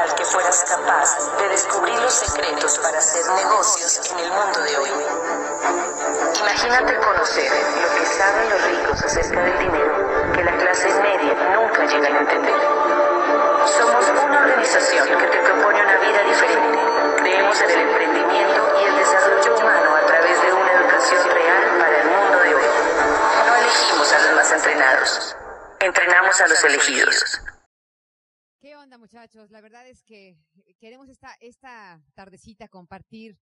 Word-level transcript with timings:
tal 0.00 0.14
que 0.14 0.24
fueras 0.24 0.64
capaz 0.66 1.36
de 1.38 1.48
descubrir 1.48 2.00
los 2.00 2.14
secretos 2.14 2.78
para 2.78 2.98
hacer 2.98 3.22
negocios 3.34 4.00
en 4.10 4.18
el 4.20 4.30
mundo 4.32 4.60
de 4.62 4.76
hoy. 4.78 4.90
Imagínate 6.40 6.96
conocer 6.96 7.52
lo 7.82 7.94
que 7.94 8.06
saben 8.06 8.50
los 8.50 8.62
ricos 8.64 9.02
acerca 9.02 9.42
del 9.42 9.58
dinero 9.58 10.32
que 10.32 10.44
la 10.44 10.56
clase 10.56 10.88
media 11.02 11.34
nunca 11.54 11.84
llega 11.84 12.06
a 12.06 12.20
entender. 12.20 12.60
Somos 13.76 14.08
una 14.08 14.40
organización 14.40 15.06
que 15.06 15.26
te 15.26 15.38
propone 15.38 15.82
una 15.82 15.96
vida 15.98 16.22
diferente. 16.22 16.78
Creemos 17.18 17.60
en 17.60 17.70
el 17.70 17.80
emprendimiento 17.80 18.80
y 18.80 18.84
el 18.84 18.96
desarrollo 18.96 19.54
humano 19.54 19.96
a 19.96 20.06
través 20.06 20.42
de 20.42 20.52
una 20.52 20.72
educación 20.72 21.28
real 21.30 21.78
para 21.78 22.00
el 22.00 22.08
mundo 22.08 22.38
de 22.38 22.54
hoy. 22.54 22.64
No 23.46 23.54
elegimos 23.54 24.12
a 24.14 24.18
los 24.18 24.32
más 24.34 24.52
entrenados. 24.52 25.36
Entrenamos 25.80 26.40
a 26.40 26.48
los 26.48 26.64
elegidos. 26.64 27.40
¿Qué 28.90 28.94
onda, 28.94 29.06
muchachos? 29.06 29.52
La 29.52 29.60
verdad 29.60 29.86
es 29.86 30.02
que 30.02 30.36
queremos 30.80 31.08
esta, 31.08 31.36
esta 31.38 32.02
tardecita 32.16 32.66
compartir 32.66 33.38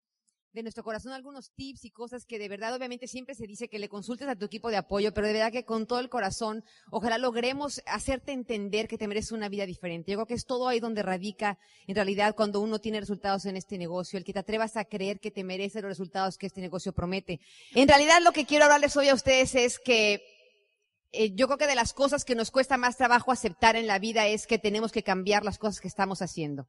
de 0.53 0.61
nuestro 0.63 0.85
corazón 0.85 1.11
algunos 1.11 1.51
tips 1.51 1.83
y 1.83 1.91
cosas 1.91 2.25
que 2.25 2.39
de 2.39 2.47
verdad, 2.47 2.73
obviamente, 2.73 3.07
siempre 3.07 3.35
se 3.35 3.45
dice 3.45 3.67
que 3.67 3.77
le 3.77 3.89
consultes 3.89 4.29
a 4.29 4.37
tu 4.37 4.45
equipo 4.45 4.69
de 4.69 4.77
apoyo, 4.77 5.13
pero 5.13 5.27
de 5.27 5.33
verdad 5.33 5.51
que 5.51 5.65
con 5.65 5.85
todo 5.85 5.99
el 5.99 6.07
corazón, 6.07 6.63
ojalá 6.91 7.17
logremos 7.17 7.81
hacerte 7.87 8.31
entender 8.31 8.87
que 8.87 8.97
te 8.97 9.05
mereces 9.05 9.33
una 9.33 9.49
vida 9.49 9.65
diferente. 9.65 10.13
Yo 10.13 10.19
creo 10.19 10.27
que 10.27 10.35
es 10.35 10.45
todo 10.45 10.69
ahí 10.69 10.79
donde 10.79 11.03
radica, 11.03 11.59
en 11.87 11.95
realidad, 11.95 12.35
cuando 12.35 12.61
uno 12.61 12.79
tiene 12.79 13.01
resultados 13.01 13.45
en 13.45 13.57
este 13.57 13.77
negocio, 13.77 14.17
el 14.17 14.23
que 14.23 14.31
te 14.31 14.39
atrevas 14.39 14.77
a 14.77 14.85
creer 14.85 15.19
que 15.19 15.31
te 15.31 15.43
mereces 15.43 15.81
los 15.81 15.89
resultados 15.89 16.37
que 16.37 16.45
este 16.45 16.61
negocio 16.61 16.93
promete. 16.93 17.41
En 17.73 17.89
realidad, 17.89 18.21
lo 18.23 18.31
que 18.31 18.45
quiero 18.45 18.63
hablarles 18.63 18.95
hoy 18.95 19.09
a 19.09 19.13
ustedes 19.13 19.55
es 19.55 19.77
que 19.77 20.23
eh, 21.13 21.31
yo 21.35 21.45
creo 21.47 21.59
que 21.59 21.67
de 21.67 21.75
las 21.75 21.93
cosas 21.93 22.25
que 22.25 22.33
nos 22.33 22.49
cuesta 22.49 22.75
más 22.75 22.97
trabajo 22.97 23.31
aceptar 23.31 23.75
en 23.75 23.85
la 23.85 23.99
vida 23.99 24.27
es 24.27 24.47
que 24.47 24.57
tenemos 24.57 24.91
que 24.91 25.03
cambiar 25.03 25.45
las 25.45 25.59
cosas 25.59 25.79
que 25.79 25.87
estamos 25.87 26.23
haciendo. 26.23 26.67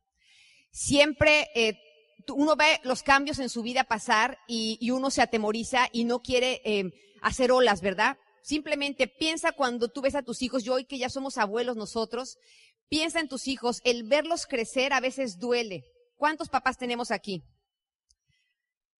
Siempre 0.70 1.48
eh, 1.54 1.78
uno 2.28 2.54
ve 2.54 2.78
los 2.84 3.02
cambios 3.02 3.38
en 3.38 3.48
su 3.48 3.62
vida 3.62 3.84
pasar 3.84 4.38
y, 4.46 4.90
uno 4.90 5.10
se 5.10 5.22
atemoriza 5.22 5.88
y 5.92 6.04
no 6.04 6.20
quiere 6.20 6.60
eh, 6.64 6.92
hacer 7.22 7.52
olas, 7.52 7.80
¿verdad? 7.80 8.18
Simplemente 8.42 9.08
piensa 9.08 9.52
cuando 9.52 9.88
tú 9.88 10.02
ves 10.02 10.14
a 10.14 10.22
tus 10.22 10.42
hijos, 10.42 10.62
yo 10.62 10.74
hoy 10.74 10.84
que 10.84 10.98
ya 10.98 11.08
somos 11.08 11.38
abuelos 11.38 11.76
nosotros, 11.76 12.36
piensa 12.90 13.20
en 13.20 13.28
tus 13.28 13.48
hijos, 13.48 13.80
el 13.84 14.04
verlos 14.04 14.46
crecer 14.46 14.92
a 14.92 15.00
veces 15.00 15.38
duele. 15.38 15.84
¿Cuántos 16.16 16.50
papás 16.50 16.76
tenemos 16.76 17.10
aquí? 17.10 17.42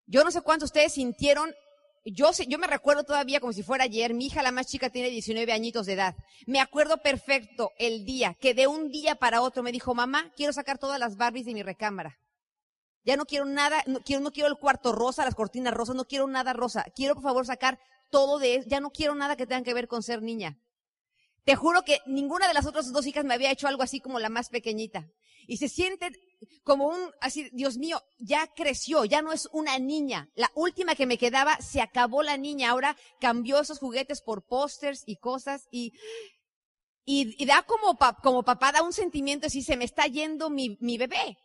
Yo 0.07 0.23
no 0.23 0.31
sé 0.31 0.41
cuántos 0.41 0.67
ustedes 0.67 0.93
sintieron 0.93 1.53
yo, 2.05 2.29
yo 2.47 2.59
me 2.59 2.67
recuerdo 2.67 3.03
todavía 3.03 3.39
como 3.39 3.51
si 3.51 3.63
fuera 3.63 3.85
ayer, 3.85 4.13
mi 4.13 4.27
hija 4.27 4.43
la 4.43 4.51
más 4.51 4.67
chica 4.67 4.89
tiene 4.89 5.09
19 5.09 5.51
añitos 5.51 5.87
de 5.87 5.93
edad. 5.93 6.15
Me 6.45 6.59
acuerdo 6.59 7.01
perfecto 7.01 7.71
el 7.79 8.05
día 8.05 8.35
que 8.39 8.53
de 8.53 8.67
un 8.67 8.89
día 8.89 9.15
para 9.15 9.41
otro 9.41 9.63
me 9.63 9.71
dijo, 9.71 9.95
mamá, 9.95 10.31
quiero 10.35 10.53
sacar 10.53 10.77
todas 10.77 10.99
las 10.99 11.17
Barbies 11.17 11.45
de 11.45 11.53
mi 11.53 11.63
recámara. 11.63 12.19
Ya 13.03 13.17
no 13.17 13.25
quiero 13.25 13.45
nada, 13.45 13.83
no 13.87 13.99
quiero, 14.01 14.21
no 14.21 14.31
quiero 14.31 14.49
el 14.49 14.57
cuarto 14.57 14.91
rosa, 14.91 15.25
las 15.25 15.35
cortinas 15.35 15.73
rosas, 15.73 15.95
no 15.95 16.05
quiero 16.05 16.27
nada 16.27 16.53
rosa. 16.53 16.85
Quiero 16.95 17.13
por 17.15 17.23
favor 17.23 17.45
sacar 17.45 17.79
todo 18.09 18.39
de. 18.39 18.63
Ya 18.67 18.79
no 18.79 18.89
quiero 18.91 19.13
nada 19.13 19.35
que 19.35 19.45
tenga 19.45 19.63
que 19.63 19.73
ver 19.73 19.87
con 19.87 20.01
ser 20.01 20.21
niña. 20.23 20.57
Te 21.43 21.55
juro 21.55 21.83
que 21.83 21.99
ninguna 22.07 22.47
de 22.47 22.55
las 22.55 22.65
otras 22.65 22.91
dos 22.91 23.05
hijas 23.05 23.23
me 23.23 23.35
había 23.35 23.51
hecho 23.51 23.67
algo 23.67 23.83
así 23.83 23.99
como 23.99 24.19
la 24.19 24.29
más 24.29 24.49
pequeñita. 24.49 25.07
Y 25.47 25.57
se 25.57 25.69
siente 25.69 26.11
como 26.63 26.87
un, 26.87 27.11
así, 27.21 27.49
Dios 27.53 27.77
mío, 27.77 28.01
ya 28.17 28.47
creció, 28.55 29.05
ya 29.05 29.21
no 29.21 29.31
es 29.31 29.47
una 29.51 29.77
niña. 29.79 30.29
La 30.35 30.51
última 30.55 30.95
que 30.95 31.05
me 31.05 31.17
quedaba, 31.17 31.57
se 31.61 31.81
acabó 31.81 32.23
la 32.23 32.37
niña. 32.37 32.71
Ahora 32.71 32.97
cambió 33.19 33.59
esos 33.59 33.79
juguetes 33.79 34.21
por 34.21 34.45
pósters 34.45 35.03
y 35.05 35.17
cosas 35.17 35.67
y, 35.71 35.93
y, 37.05 37.45
da 37.45 37.63
como, 37.63 37.97
como 38.23 38.43
papá, 38.43 38.71
da 38.71 38.81
un 38.81 38.93
sentimiento 38.93 39.47
así, 39.47 39.61
se 39.61 39.77
me 39.77 39.85
está 39.85 40.07
yendo 40.07 40.49
mi, 40.49 40.77
mi 40.81 40.97
bebé. 40.97 41.37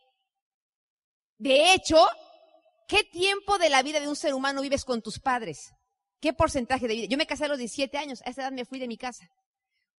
De 1.37 1.73
hecho, 1.73 1.97
¿qué 2.87 3.03
tiempo 3.03 3.57
de 3.57 3.69
la 3.69 3.83
vida 3.83 3.99
de 3.99 4.07
un 4.07 4.15
ser 4.15 4.33
humano 4.33 4.61
vives 4.61 4.85
con 4.85 5.01
tus 5.01 5.19
padres? 5.19 5.71
¿Qué 6.19 6.33
porcentaje 6.33 6.87
de 6.87 6.93
vida? 6.93 7.07
Yo 7.09 7.17
me 7.17 7.25
casé 7.25 7.45
a 7.45 7.47
los 7.47 7.57
17 7.57 7.97
años, 7.97 8.21
a 8.25 8.29
esa 8.29 8.43
edad 8.43 8.51
me 8.51 8.65
fui 8.65 8.79
de 8.79 8.87
mi 8.87 8.97
casa. 8.97 9.27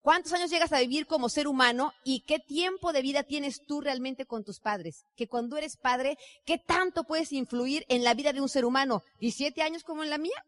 ¿Cuántos 0.02 0.32
años 0.32 0.50
llegas 0.50 0.72
a 0.72 0.80
vivir 0.80 1.06
como 1.06 1.28
ser 1.28 1.46
humano 1.46 1.92
y 2.02 2.24
qué 2.26 2.40
tiempo 2.40 2.92
de 2.92 3.02
vida 3.02 3.22
tienes 3.22 3.64
tú 3.64 3.80
realmente 3.80 4.26
con 4.26 4.42
tus 4.42 4.58
padres? 4.58 5.06
Que 5.14 5.28
cuando 5.28 5.56
eres 5.56 5.76
padre, 5.76 6.18
¿qué 6.44 6.58
tanto 6.58 7.04
puedes 7.04 7.30
influir 7.30 7.84
en 7.88 8.02
la 8.02 8.12
vida 8.12 8.32
de 8.32 8.40
un 8.40 8.48
ser 8.48 8.64
humano? 8.64 9.04
¿17 9.20 9.62
años 9.62 9.84
como 9.84 10.02
en 10.02 10.10
la 10.10 10.18
mía? 10.18 10.44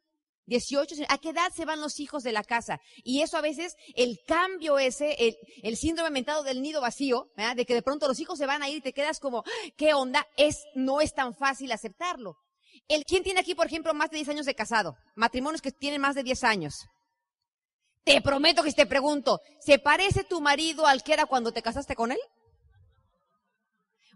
18, 0.47 0.97
¿a 1.09 1.19
qué 1.19 1.31
edad 1.31 1.53
se 1.55 1.65
van 1.65 1.81
los 1.81 2.01
hijos 2.01 2.25
de 2.25 2.33
la 2.33 2.43
casa? 2.43 2.81
Y 3.05 3.23
eso 3.23 3.37
a 3.37 3.43
veces, 3.43 3.77
el 3.95 4.19
cambio 4.27 4.81
ese, 4.81 5.15
el, 5.25 5.37
el 5.63 5.77
síndrome 5.77 6.11
mentado 6.11 6.43
del 6.43 6.61
nido 6.61 6.81
vacío, 6.81 7.31
de 7.55 7.65
que 7.65 7.75
de 7.75 7.83
pronto 7.83 8.09
los 8.09 8.19
hijos 8.19 8.39
se 8.39 8.47
van 8.47 8.63
a 8.65 8.69
ir 8.69 8.79
y 8.79 8.83
te 8.83 8.93
quedas 8.93 9.21
como, 9.21 9.45
¿qué 9.77 9.95
onda? 9.95 10.27
Es, 10.37 10.65
no 10.75 11.01
es 11.01 11.15
tan 11.15 11.33
fácil 11.33 11.71
aceptarlo. 11.71 12.37
El, 12.89 13.05
¿Quién 13.05 13.23
tiene 13.23 13.39
aquí, 13.39 13.55
por 13.55 13.67
ejemplo, 13.67 13.95
más 13.95 14.11
de 14.11 14.17
10 14.17 14.31
años 14.31 14.47
de 14.47 14.55
casado? 14.57 14.97
Matrimonios 15.15 15.63
que 15.63 15.71
tienen 15.71 16.01
más 16.01 16.17
de 16.17 16.25
10 16.25 16.43
años. 16.43 16.89
Te 18.05 18.21
prometo 18.21 18.63
que 18.63 18.73
te 18.73 18.87
pregunto, 18.87 19.41
¿se 19.61 19.79
parece 19.79 20.25
tu 20.25 20.41
marido 20.43 20.87
al 20.87 21.03
que 21.03 21.15
era 21.15 21.25
cuando 21.25 21.53
te 21.53 21.63
casaste 21.63 21.97
con 21.97 22.13
él? 22.13 22.19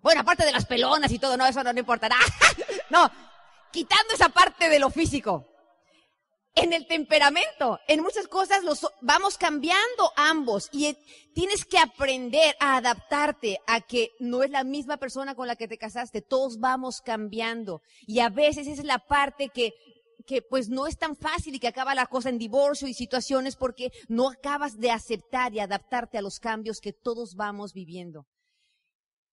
Bueno, 0.02 0.20
aparte 0.20 0.44
de 0.44 0.52
las 0.52 0.66
pelonas 0.66 1.10
y 1.10 1.18
todo, 1.18 1.36
no, 1.36 1.46
eso 1.46 1.64
no, 1.64 1.72
no 1.72 1.80
importará. 1.80 2.16
no, 2.90 3.10
quitando 3.72 4.14
esa 4.14 4.28
parte 4.28 4.68
de 4.68 4.78
lo 4.78 4.90
físico. 4.90 5.46
En 6.54 6.72
el 6.72 6.86
temperamento, 6.86 7.78
en 7.86 8.02
muchas 8.02 8.26
cosas 8.26 8.64
los 8.64 8.84
vamos 9.00 9.38
cambiando 9.38 10.12
ambos 10.16 10.68
y 10.72 10.96
tienes 11.32 11.64
que 11.64 11.78
aprender 11.78 12.56
a 12.58 12.76
adaptarte 12.76 13.60
a 13.66 13.80
que 13.80 14.10
no 14.18 14.42
es 14.42 14.50
la 14.50 14.64
misma 14.64 14.96
persona 14.96 15.36
con 15.36 15.46
la 15.46 15.54
que 15.54 15.68
te 15.68 15.78
casaste, 15.78 16.20
todos 16.20 16.58
vamos 16.58 17.00
cambiando 17.00 17.80
y 18.08 18.18
a 18.20 18.28
veces 18.28 18.66
es 18.66 18.82
la 18.82 18.98
parte 18.98 19.50
que 19.50 19.72
que 20.28 20.42
pues 20.42 20.68
no 20.68 20.86
es 20.86 20.98
tan 20.98 21.16
fácil 21.16 21.54
y 21.54 21.58
que 21.58 21.68
acaba 21.68 21.94
la 21.94 22.06
cosa 22.06 22.28
en 22.28 22.36
divorcio 22.36 22.86
y 22.86 22.92
situaciones 22.92 23.56
porque 23.56 23.90
no 24.08 24.28
acabas 24.28 24.76
de 24.76 24.90
aceptar 24.90 25.54
y 25.54 25.60
adaptarte 25.60 26.18
a 26.18 26.22
los 26.22 26.38
cambios 26.38 26.80
que 26.80 26.92
todos 26.92 27.34
vamos 27.34 27.72
viviendo. 27.72 28.26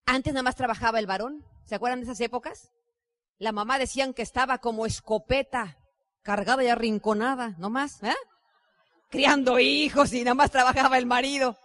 Antes 0.05 0.33
nada 0.33 0.43
más 0.43 0.55
trabajaba 0.55 0.99
el 0.99 1.05
varón, 1.05 1.43
¿se 1.65 1.75
acuerdan 1.75 1.99
de 1.99 2.05
esas 2.05 2.21
épocas? 2.21 2.71
La 3.37 3.51
mamá 3.51 3.77
decían 3.77 4.13
que 4.13 4.21
estaba 4.21 4.59
como 4.59 4.85
escopeta, 4.85 5.77
cargada 6.21 6.63
y 6.63 6.69
arrinconada, 6.69 7.55
no 7.57 7.69
más, 7.69 8.01
¿eh? 8.01 8.15
Criando 9.09 9.59
hijos 9.59 10.13
y 10.13 10.23
nada 10.23 10.35
más 10.35 10.49
trabajaba 10.49 10.97
el 10.97 11.05
marido. 11.05 11.57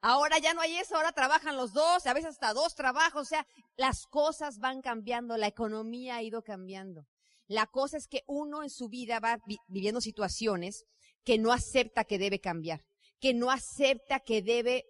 Ahora 0.00 0.38
ya 0.38 0.54
no 0.54 0.60
hay 0.60 0.76
eso, 0.76 0.94
ahora 0.94 1.10
trabajan 1.10 1.56
los 1.56 1.72
dos, 1.72 2.06
a 2.06 2.12
veces 2.12 2.30
hasta 2.30 2.52
dos 2.52 2.76
trabajos, 2.76 3.22
o 3.22 3.24
sea, 3.24 3.46
las 3.76 4.06
cosas 4.06 4.60
van 4.60 4.80
cambiando, 4.80 5.36
la 5.36 5.48
economía 5.48 6.16
ha 6.16 6.22
ido 6.22 6.42
cambiando. 6.42 7.04
La 7.46 7.66
cosa 7.66 7.96
es 7.96 8.08
que 8.08 8.22
uno 8.26 8.62
en 8.62 8.70
su 8.70 8.88
vida 8.88 9.20
va 9.20 9.38
viviendo 9.68 10.00
situaciones 10.00 10.84
que 11.24 11.38
no 11.38 11.52
acepta 11.52 12.04
que 12.04 12.18
debe 12.18 12.40
cambiar, 12.40 12.84
que 13.20 13.34
no 13.34 13.50
acepta 13.50 14.20
que 14.20 14.42
debe 14.42 14.84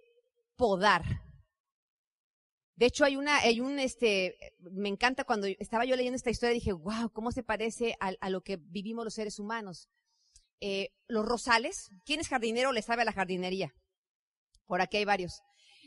podar. 0.56 1.04
De 2.76 2.86
hecho, 2.86 3.04
hay 3.04 3.16
una, 3.16 3.38
hay 3.38 3.60
un, 3.60 3.78
este, 3.78 4.36
me 4.58 4.88
encanta 4.88 5.24
cuando 5.24 5.46
estaba 5.46 5.84
yo 5.84 5.94
leyendo 5.94 6.16
esta 6.16 6.30
historia, 6.30 6.54
dije, 6.54 6.72
wow, 6.72 7.10
cómo 7.12 7.30
se 7.30 7.44
parece 7.44 7.96
a, 8.00 8.30
lo 8.30 8.42
que 8.42 8.56
vivimos 8.56 9.04
los 9.04 9.14
seres 9.14 9.38
humanos. 9.38 9.88
Eh, 10.60 10.90
los 11.06 11.24
rosales, 11.24 11.88
¿quién 12.04 12.20
es 12.20 12.28
jardinero 12.28 12.72
le 12.72 12.82
sabe 12.82 13.02
a 13.02 13.04
la 13.04 13.12
jardinería? 13.12 13.74
Por 14.66 14.80
aquí 14.80 14.96
hay 14.96 15.04
varios. 15.04 15.42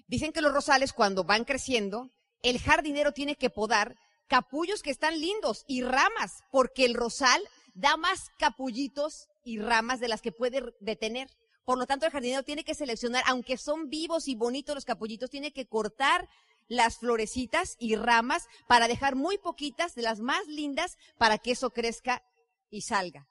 Dicen 0.07 0.31
que 0.31 0.41
los 0.41 0.53
rosales, 0.53 0.93
cuando 0.93 1.25
van 1.25 1.43
creciendo, 1.43 2.11
el 2.41 2.59
jardinero 2.59 3.11
tiene 3.11 3.35
que 3.35 3.49
podar 3.49 3.95
capullos 4.27 4.83
que 4.83 4.91
están 4.91 5.19
lindos 5.19 5.63
y 5.67 5.83
ramas, 5.83 6.43
porque 6.51 6.85
el 6.85 6.93
rosal 6.93 7.41
da 7.73 7.97
más 7.97 8.29
capullitos 8.37 9.27
y 9.43 9.59
ramas 9.59 9.99
de 9.99 10.07
las 10.07 10.21
que 10.21 10.31
puede 10.31 10.63
detener. 10.79 11.29
Por 11.65 11.77
lo 11.77 11.85
tanto, 11.85 12.05
el 12.05 12.11
jardinero 12.11 12.43
tiene 12.43 12.63
que 12.63 12.75
seleccionar, 12.75 13.23
aunque 13.27 13.57
son 13.57 13.89
vivos 13.89 14.27
y 14.27 14.35
bonitos 14.35 14.75
los 14.75 14.85
capullitos, 14.85 15.29
tiene 15.29 15.51
que 15.51 15.67
cortar 15.67 16.29
las 16.67 16.97
florecitas 16.97 17.75
y 17.79 17.95
ramas 17.95 18.47
para 18.67 18.87
dejar 18.87 19.15
muy 19.15 19.37
poquitas 19.37 19.95
de 19.95 20.01
las 20.01 20.19
más 20.19 20.47
lindas 20.47 20.97
para 21.17 21.37
que 21.37 21.51
eso 21.51 21.69
crezca 21.69 22.23
y 22.69 22.81
salga. 22.81 23.27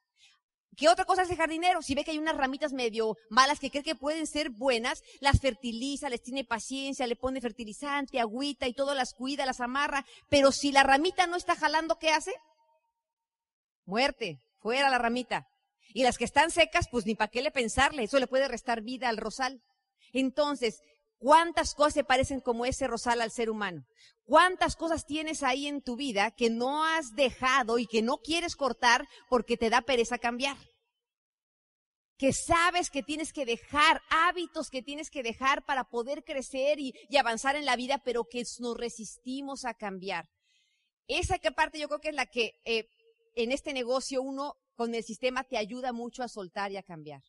¿Qué 0.77 0.91
otra 0.91 1.07
cosa 1.07 1.23
hace 1.23 1.33
el 1.33 1.39
jardinero? 1.39 1.81
Si 1.81 1.95
ve 1.95 2.05
que 2.05 2.11
hay 2.11 2.19
unas 2.19 2.37
ramitas 2.37 2.75
medio 2.75 3.17
malas 3.31 3.59
que 3.59 3.71
cree 3.71 3.83
que 3.83 3.95
pueden 3.95 4.27
ser 4.27 4.51
buenas, 4.51 5.03
las 5.21 5.41
fertiliza, 5.41 6.11
les 6.11 6.23
tiene 6.23 6.45
paciencia, 6.45 7.07
le 7.07 7.17
pone 7.17 7.41
fertilizante, 7.41 8.21
agüita 8.21 8.69
y 8.69 8.75
todo 8.75 8.95
las 8.95 9.15
cuida, 9.15 9.47
las 9.47 9.61
amarra. 9.61 10.05
Pero 10.29 10.53
si 10.53 10.73
la 10.73 10.83
ramita 10.83 11.27
no 11.27 11.37
está 11.37 11.57
jalando, 11.57 11.99
¿qué 11.99 12.11
hace? 12.11 12.33
Muerte, 13.87 14.39
fuera 14.61 14.91
la 14.91 14.99
ramita. 14.99 15.47
Y 15.95 16.03
las 16.03 16.19
que 16.19 16.25
están 16.25 16.51
secas, 16.51 16.89
pues 16.91 17.07
ni 17.07 17.15
para 17.15 17.31
qué 17.31 17.41
le 17.41 17.51
pensarle, 17.51 18.03
eso 18.03 18.19
le 18.19 18.27
puede 18.27 18.47
restar 18.47 18.83
vida 18.83 19.09
al 19.09 19.17
rosal. 19.17 19.63
Entonces, 20.13 20.83
¿cuántas 21.19 21.75
cosas 21.75 21.95
se 21.95 22.05
parecen 22.05 22.41
como 22.41 22.67
ese 22.67 22.87
rosal 22.87 23.21
al 23.21 23.31
ser 23.31 23.51
humano? 23.51 23.85
¿Cuántas 24.25 24.77
cosas 24.77 25.07
tienes 25.07 25.43
ahí 25.43 25.67
en 25.67 25.83
tu 25.83 25.97
vida 25.97 26.31
que 26.31 26.51
no 26.51 26.85
has 26.85 27.15
dejado 27.15 27.79
y 27.79 27.87
que 27.87 28.03
no 28.03 28.19
quieres 28.19 28.57
cortar 28.57 29.07
porque 29.29 29.57
te 29.57 29.71
da 29.71 29.83
pereza 29.83 30.19
cambiar? 30.19 30.57
que 32.19 32.33
sabes 32.33 32.91
que 32.91 33.03
tienes 33.03 33.33
que 33.33 33.45
dejar, 33.45 34.01
hábitos 34.09 34.71
que 34.71 34.83
tienes 34.83 35.11
que 35.11 35.23
dejar 35.23 35.65
para 35.65 35.85
poder 35.85 36.25
crecer 36.25 36.79
y, 36.81 36.95
avanzar 37.17 37.57
en 37.57 37.67
la 37.67 37.77
vida, 37.77 38.01
pero 38.05 38.25
que 38.25 38.43
nos 38.59 38.77
resistimos 38.77 39.65
a 39.65 39.75
cambiar. 39.75 40.29
Esa 41.09 41.39
que 41.39 41.53
parte 41.53 41.79
yo 41.79 41.89
creo 41.89 42.01
que 42.01 42.09
es 42.09 42.15
la 42.15 42.27
que 42.27 42.55
eh, 42.65 42.89
en 43.35 43.53
este 43.53 43.73
negocio 43.73 44.23
uno 44.23 44.55
con 44.75 44.95
el 44.95 45.05
sistema 45.05 45.45
te 45.45 45.59
ayuda 45.59 45.93
mucho 45.93 46.23
a 46.23 46.29
soltar 46.29 46.73
y 46.73 46.79
a 46.79 46.83
cambiar. 46.83 47.23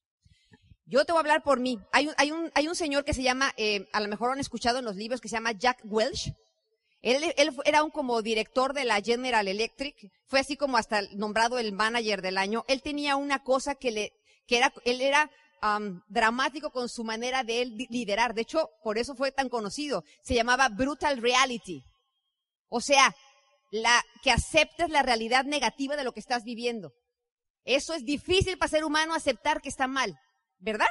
Yo 0.87 1.03
te 1.03 1.11
voy 1.11 1.19
a 1.19 1.21
hablar 1.21 1.43
por 1.43 1.59
mí. 1.59 1.79
Hay 1.91 2.07
un, 2.07 2.13
hay 2.17 2.31
un, 2.31 2.49
hay 2.55 2.67
un 2.67 2.75
señor 2.75 3.03
que 3.03 3.13
se 3.13 3.21
llama, 3.21 3.53
eh, 3.57 3.87
a 3.91 3.99
lo 3.99 4.07
mejor 4.07 4.31
han 4.31 4.39
escuchado 4.39 4.79
en 4.79 4.85
los 4.85 4.95
libros, 4.95 5.19
que 5.19 5.27
se 5.27 5.35
llama 5.35 5.51
Jack 5.51 5.81
Welch. 5.83 6.33
Él, 7.01 7.33
él, 7.35 7.55
era 7.65 7.83
un 7.83 7.91
como 7.91 8.21
director 8.21 8.73
de 8.73 8.85
la 8.85 9.01
General 9.01 9.47
Electric, 9.47 9.95
fue 10.25 10.39
así 10.39 10.55
como 10.55 10.77
hasta 10.77 11.01
nombrado 11.13 11.59
el 11.59 11.73
manager 11.73 12.21
del 12.21 12.37
año. 12.37 12.63
Él 12.67 12.81
tenía 12.81 13.17
una 13.17 13.43
cosa 13.43 13.75
que 13.75 13.91
le, 13.91 14.13
que 14.47 14.57
era, 14.57 14.73
él 14.85 15.01
era 15.01 15.29
dramático 16.07 16.71
con 16.71 16.87
su 16.87 17.03
manera 17.03 17.43
de 17.43 17.61
él 17.61 17.87
liderar. 17.89 18.33
De 18.33 18.41
hecho, 18.41 18.69
por 18.83 18.97
eso 18.97 19.15
fue 19.15 19.31
tan 19.31 19.49
conocido. 19.49 20.03
Se 20.23 20.35
llamaba 20.35 20.69
Brutal 20.69 21.21
Reality. 21.21 21.83
O 22.69 22.79
sea, 22.79 23.13
la, 23.71 24.03
que 24.23 24.31
aceptes 24.31 24.89
la 24.89 25.03
realidad 25.03 25.45
negativa 25.45 25.95
de 25.95 26.03
lo 26.03 26.13
que 26.13 26.19
estás 26.19 26.43
viviendo. 26.43 26.93
Eso 27.65 27.93
es 27.93 28.05
difícil 28.05 28.57
para 28.57 28.69
ser 28.69 28.85
humano 28.85 29.13
aceptar 29.13 29.61
que 29.61 29.69
está 29.69 29.87
mal, 29.87 30.17
¿verdad? 30.59 30.88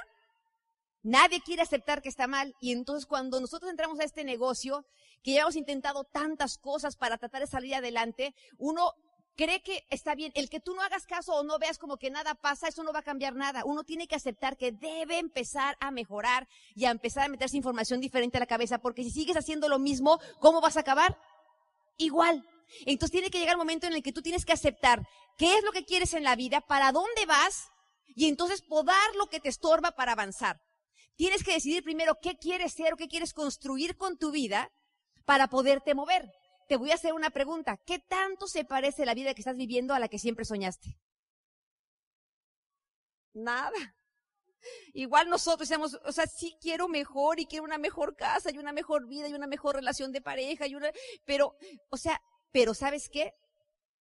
Nadie 1.03 1.41
quiere 1.41 1.63
aceptar 1.63 2.03
que 2.03 2.09
está 2.09 2.27
mal. 2.27 2.55
Y 2.61 2.73
entonces 2.73 3.07
cuando 3.07 3.41
nosotros 3.41 3.71
entramos 3.71 4.01
a 4.01 4.05
este 4.05 4.25
negocio, 4.25 4.85
que 5.23 5.35
ya 5.35 5.43
hemos 5.43 5.57
intentado 5.57 6.05
tantas 6.05 6.59
cosas 6.59 6.97
para 6.97 7.19
tratar 7.19 7.41
de 7.41 7.47
salir 7.47 7.75
adelante, 7.75 8.35
uno 8.59 8.93
cree 9.37 9.63
que 9.63 9.85
está 9.91 10.15
bien. 10.15 10.33
El 10.35 10.49
que 10.51 10.61
tú 10.61 10.75
no 10.75 10.83
hagas 10.83 11.07
caso 11.07 11.35
o 11.35 11.45
no 11.45 11.59
veas 11.59 11.79
como 11.79 11.97
que 11.99 12.11
nada 12.11 12.35
pasa, 12.35 12.69
eso 12.69 12.83
no 12.83 12.93
va 12.93 13.01
a 13.01 13.05
cambiar 13.05 13.35
nada. 13.35 13.65
Uno 13.65 13.85
tiene 13.85 14.09
que 14.09 14.17
aceptar 14.17 14.57
que 14.57 14.73
debe 14.73 15.19
empezar 15.19 15.77
a 15.79 15.91
mejorar 15.91 16.49
y 16.75 16.87
a 16.87 16.91
empezar 16.91 17.25
a 17.25 17.29
meterse 17.29 17.57
información 17.57 18.01
diferente 18.01 18.39
a 18.39 18.41
la 18.41 18.47
cabeza, 18.47 18.79
porque 18.79 19.05
si 19.05 19.11
sigues 19.11 19.37
haciendo 19.37 19.69
lo 19.69 19.79
mismo, 19.79 20.19
¿cómo 20.41 20.61
vas 20.61 20.77
a 20.77 20.81
acabar? 20.81 21.17
Igual. 21.99 22.45
Entonces 22.81 23.13
tiene 23.13 23.31
que 23.31 23.39
llegar 23.39 23.53
el 23.53 23.59
momento 23.59 23.87
en 23.87 23.93
el 23.93 24.03
que 24.03 24.13
tú 24.13 24.23
tienes 24.23 24.45
que 24.45 24.53
aceptar 24.53 25.07
qué 25.39 25.57
es 25.57 25.63
lo 25.63 25.71
que 25.71 25.85
quieres 25.85 26.15
en 26.15 26.25
la 26.25 26.35
vida, 26.35 26.63
para 26.63 26.91
dónde 26.91 27.27
vas, 27.27 27.71
y 28.09 28.29
entonces 28.29 28.63
podar 28.63 29.15
lo 29.17 29.27
que 29.27 29.41
te 29.41 29.49
estorba 29.49 29.93
para 29.93 30.13
avanzar. 30.13 30.61
Tienes 31.17 31.43
que 31.45 31.53
decidir 31.53 31.83
primero 31.83 32.19
qué 32.21 32.37
quieres 32.37 32.75
ser 32.75 32.95
o 32.95 32.97
qué 32.97 33.09
quieres 33.09 33.33
construir 33.33 33.97
con 33.97 34.19
tu 34.19 34.31
vida 34.31 34.71
para 35.25 35.49
poderte 35.49 35.95
mover 35.95 36.31
te 36.67 36.77
voy 36.77 36.91
a 36.91 36.95
hacer 36.95 37.13
una 37.13 37.31
pregunta. 37.31 37.79
¿Qué 37.85 37.99
tanto 37.99 38.47
se 38.47 38.65
parece 38.65 39.07
la 39.07 39.15
vida 39.15 39.35
que 39.35 39.41
estás 39.41 39.57
viviendo 39.57 39.95
a 39.95 39.99
la 39.99 40.09
que 40.09 40.19
siempre 40.19 40.45
soñaste? 40.45 40.99
Nada. 43.35 43.97
Igual 44.93 45.29
nosotros 45.29 45.69
decimos, 45.69 45.99
o 46.05 46.13
sea, 46.13 46.27
sí 46.27 46.57
quiero 46.61 46.89
mejor 46.89 47.39
y 47.39 47.47
quiero 47.47 47.65
una 47.65 47.79
mejor 47.79 48.17
casa 48.17 48.51
y 48.51 48.59
una 48.59 48.73
mejor 48.73 49.07
vida 49.07 49.29
y 49.29 49.35
una 49.35 49.47
mejor 49.47 49.77
relación 49.77 50.11
de 50.11 50.21
pareja 50.21 50.67
y 50.67 50.75
una, 50.75 50.91
pero, 51.25 51.57
o 51.91 51.97
sea, 51.97 52.21
pero 52.51 52.75
¿sabes 52.75 53.09
qué? 53.09 53.33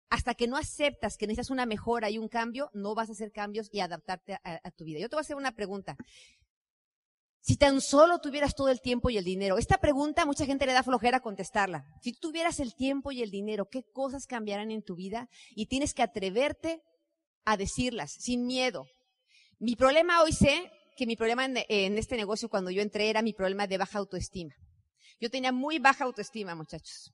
Hasta 0.09 0.33
que 0.33 0.47
no 0.47 0.57
aceptas 0.57 1.17
que 1.17 1.27
necesitas 1.27 1.51
una 1.51 1.65
mejora 1.65 2.09
y 2.09 2.17
un 2.17 2.27
cambio, 2.27 2.69
no 2.73 2.95
vas 2.95 3.09
a 3.09 3.11
hacer 3.11 3.31
cambios 3.31 3.69
y 3.71 3.79
adaptarte 3.79 4.39
a, 4.43 4.71
tu 4.71 4.83
vida. 4.83 4.99
Yo 4.99 5.09
te 5.09 5.15
voy 5.15 5.21
a 5.21 5.21
hacer 5.21 5.35
una 5.35 5.51
pregunta. 5.51 5.95
Si 7.41 7.57
tan 7.57 7.79
solo 7.79 8.19
tuvieras 8.19 8.55
todo 8.55 8.69
el 8.69 8.81
tiempo 8.81 9.09
y 9.09 9.17
el 9.17 9.23
dinero. 9.23 9.57
Esta 9.57 9.77
pregunta 9.77 10.25
mucha 10.25 10.45
gente 10.45 10.65
le 10.65 10.73
da 10.73 10.83
flojera 10.83 11.19
contestarla. 11.19 11.85
Si 12.01 12.13
tuvieras 12.13 12.59
el 12.59 12.75
tiempo 12.75 13.11
y 13.11 13.21
el 13.21 13.31
dinero, 13.31 13.69
¿qué 13.69 13.83
cosas 13.93 14.27
cambiarán 14.27 14.71
en 14.71 14.83
tu 14.83 14.95
vida? 14.95 15.29
Y 15.51 15.67
tienes 15.67 15.93
que 15.93 16.03
atreverte 16.03 16.81
a 17.45 17.55
decirlas 17.55 18.11
sin 18.11 18.45
miedo. 18.45 18.85
Mi 19.59 19.75
problema 19.75 20.21
hoy 20.23 20.33
sé 20.33 20.71
que 20.97 21.05
mi 21.05 21.15
problema 21.15 21.45
en 21.45 21.97
este 21.97 22.17
negocio 22.17 22.49
cuando 22.49 22.71
yo 22.71 22.81
entré 22.81 23.09
era 23.09 23.21
mi 23.21 23.33
problema 23.33 23.67
de 23.67 23.77
baja 23.77 23.99
autoestima. 23.99 24.53
Yo 25.19 25.29
tenía 25.29 25.51
muy 25.51 25.79
baja 25.79 26.05
autoestima, 26.05 26.55
muchachos. 26.55 27.13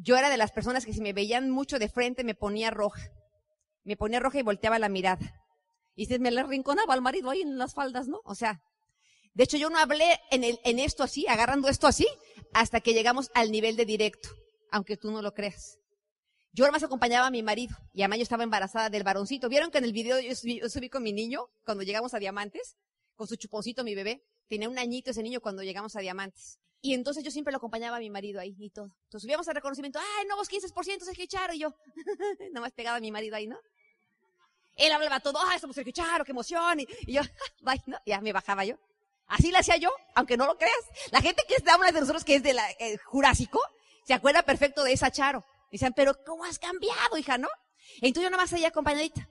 Yo 0.00 0.16
era 0.16 0.30
de 0.30 0.36
las 0.36 0.52
personas 0.52 0.86
que 0.86 0.92
si 0.92 1.00
me 1.00 1.12
veían 1.12 1.50
mucho 1.50 1.78
de 1.78 1.88
frente 1.88 2.22
me 2.22 2.34
ponía 2.34 2.70
roja. 2.70 3.10
Me 3.84 3.96
ponía 3.96 4.20
roja 4.20 4.38
y 4.38 4.42
volteaba 4.42 4.78
la 4.78 4.88
mirada. 4.88 5.34
Y 5.96 6.06
me 6.18 6.30
le 6.30 6.44
rinconaba 6.44 6.94
al 6.94 7.02
marido 7.02 7.30
ahí 7.30 7.40
en 7.40 7.58
las 7.58 7.74
faldas, 7.74 8.06
¿no? 8.06 8.20
O 8.24 8.36
sea, 8.36 8.62
de 9.34 9.44
hecho, 9.44 9.56
yo 9.56 9.70
no 9.70 9.78
hablé 9.78 10.18
en, 10.30 10.44
el, 10.44 10.58
esto 10.64 11.02
así, 11.02 11.26
agarrando 11.28 11.68
esto 11.68 11.86
así, 11.86 12.06
hasta 12.52 12.80
que 12.80 12.92
llegamos 12.92 13.30
al 13.34 13.50
nivel 13.50 13.76
de 13.76 13.86
directo, 13.86 14.28
aunque 14.70 14.96
tú 14.96 15.10
no 15.10 15.22
lo 15.22 15.32
creas. 15.32 15.78
Yo 16.52 16.64
además 16.64 16.82
acompañaba 16.82 17.26
a 17.26 17.30
mi 17.30 17.42
marido 17.42 17.76
y 17.92 18.02
además 18.02 18.18
yo 18.18 18.22
estaba 18.24 18.42
embarazada 18.42 18.90
del 18.90 19.04
varoncito. 19.04 19.48
¿Vieron 19.48 19.70
que 19.70 19.78
en 19.78 19.84
el 19.84 19.92
video 19.92 20.18
yo 20.18 20.34
subí, 20.34 20.88
con 20.88 21.02
mi 21.02 21.12
niño 21.12 21.46
cuando 21.64 21.84
llegamos 21.84 22.14
a 22.14 22.18
Diamantes? 22.18 22.76
Con 23.14 23.28
su 23.28 23.36
chuponcito, 23.36 23.84
mi 23.84 23.94
bebé. 23.94 24.24
Tenía 24.48 24.68
un 24.68 24.78
añito 24.78 25.10
ese 25.10 25.22
niño 25.22 25.40
cuando 25.40 25.62
llegamos 25.62 25.94
a 25.94 26.00
Diamantes. 26.00 26.58
Y 26.80 26.94
entonces 26.94 27.24
yo 27.24 27.30
siempre 27.30 27.52
lo 27.52 27.58
acompañaba 27.58 27.96
a 27.96 28.00
mi 28.00 28.08
marido 28.08 28.40
ahí 28.40 28.54
y 28.58 28.70
todo. 28.70 28.86
Entonces 29.04 29.22
subíamos 29.22 29.48
al 29.48 29.54
reconocimiento, 29.56 29.98
¡ay, 29.98 30.26
nuevos 30.26 30.48
15% 30.48 31.00
Sergio 31.00 31.26
Charo! 31.26 31.52
Y 31.52 31.60
yo, 31.60 31.74
nada 32.52 32.60
más 32.60 32.72
pegaba 32.72 32.98
a 32.98 33.00
mi 33.00 33.10
marido 33.10 33.36
ahí, 33.36 33.46
¿no? 33.46 33.58
Él 34.76 34.92
hablaba 34.92 35.18
todo, 35.18 35.40
¡ay, 35.48 35.58
somos 35.58 35.74
Sergio 35.74 35.92
Charo, 35.92 36.24
qué 36.24 36.30
emoción! 36.30 36.80
Y, 36.80 36.86
y 37.06 37.14
yo, 37.14 37.22
¿no? 37.86 37.98
Ya 38.06 38.20
me 38.20 38.32
bajaba 38.32 38.64
yo. 38.64 38.76
Así 39.26 39.50
lo 39.50 39.58
hacía 39.58 39.76
yo, 39.76 39.90
aunque 40.14 40.36
no 40.36 40.46
lo 40.46 40.56
creas. 40.56 40.78
La 41.10 41.20
gente 41.20 41.42
que 41.46 41.54
está 41.54 41.76
una 41.76 41.92
de 41.92 42.00
nosotros 42.00 42.24
que 42.24 42.36
es 42.36 42.42
del 42.42 42.58
eh, 42.78 42.96
Jurásico, 43.04 43.60
se 44.04 44.14
acuerda 44.14 44.42
perfecto 44.42 44.84
de 44.84 44.92
esa 44.92 45.10
Charo. 45.10 45.44
Dicen, 45.70 45.92
pero 45.94 46.14
¿cómo 46.24 46.44
has 46.44 46.58
cambiado, 46.58 47.18
hija, 47.18 47.36
no? 47.36 47.48
Entonces 47.96 48.22
yo 48.22 48.30
nada 48.30 48.42
más 48.42 48.52
allá 48.52 48.68
acompañadita. 48.68 49.28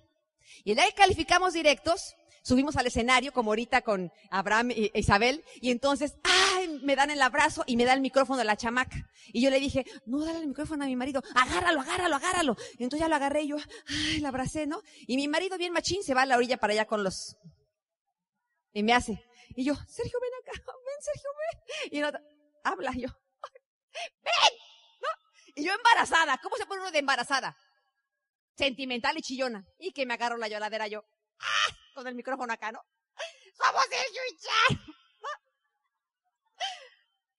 Y 0.64 0.72
el 0.72 0.78
día 0.78 0.86
que 0.88 0.94
calificamos 0.94 1.54
directos, 1.54 2.16
subimos 2.48 2.78
al 2.78 2.88
escenario, 2.88 3.34
como 3.34 3.52
ahorita 3.52 3.82
con 3.82 4.10
Abraham 4.32 4.72
e 4.72 4.92
Isabel, 4.94 5.44
y 5.60 5.70
entonces, 5.70 6.16
¡ay! 6.24 6.80
Me 6.82 6.96
dan 6.96 7.12
el 7.12 7.22
abrazo 7.22 7.66
y 7.68 7.76
me 7.76 7.84
da 7.84 7.92
el 7.92 8.00
micrófono 8.00 8.40
a 8.40 8.46
la 8.46 8.56
chamaca. 8.56 9.10
Y 9.34 9.42
yo 9.42 9.50
le 9.50 9.60
dije, 9.60 9.86
no, 10.06 10.24
dale 10.24 10.40
el 10.40 10.48
micrófono 10.48 10.86
a 10.86 10.88
mi 10.88 10.96
marido, 10.96 11.22
agárralo, 11.36 11.82
agárralo, 11.82 12.16
agárralo. 12.16 12.58
Y 12.78 12.84
entonces 12.84 13.02
ya 13.02 13.10
lo 13.10 13.16
agarré 13.16 13.42
y 13.42 13.50
yo, 13.50 13.58
¡ay! 13.88 14.22
La 14.22 14.30
abracé, 14.30 14.66
¿no? 14.66 14.82
Y 15.08 15.18
mi 15.18 15.28
marido 15.28 15.58
bien 15.58 15.74
machín 15.74 16.04
se 16.04 16.14
va 16.14 16.22
a 16.22 16.26
la 16.26 16.38
orilla 16.38 16.56
para 16.56 16.72
allá 16.72 16.86
con 16.86 17.04
los... 17.04 17.36
Y 18.72 18.84
me 18.84 18.94
hace, 18.94 19.22
y 19.50 19.66
yo, 19.66 19.76
Sergio, 19.88 20.18
ven 20.22 20.32
acá, 20.42 20.52
ven, 20.86 21.02
Sergio, 21.02 21.30
ven. 21.40 21.98
Y 21.98 22.00
no, 22.00 22.12
habla 22.64 22.92
yo, 22.94 23.10
ven. 24.24 24.54
Y 25.56 25.66
yo 25.66 25.74
embarazada, 25.74 26.38
¿cómo 26.38 26.56
se 26.56 26.66
pone 26.66 26.82
uno 26.82 26.92
de 26.92 27.00
embarazada? 27.00 27.58
Sentimental 28.56 29.18
y 29.18 29.22
chillona. 29.22 29.66
Y 29.80 29.92
que 29.92 30.06
me 30.06 30.14
agarro 30.14 30.38
la 30.38 30.48
lloradera 30.48 30.88
yo, 30.88 31.04
¡ah! 31.40 31.78
Con 31.98 32.06
el 32.06 32.14
micrófono 32.14 32.54
acá, 32.54 32.72
¿no? 32.72 32.80
Somos 33.58 33.84
Sergio 33.90 34.22
y. 34.30 34.38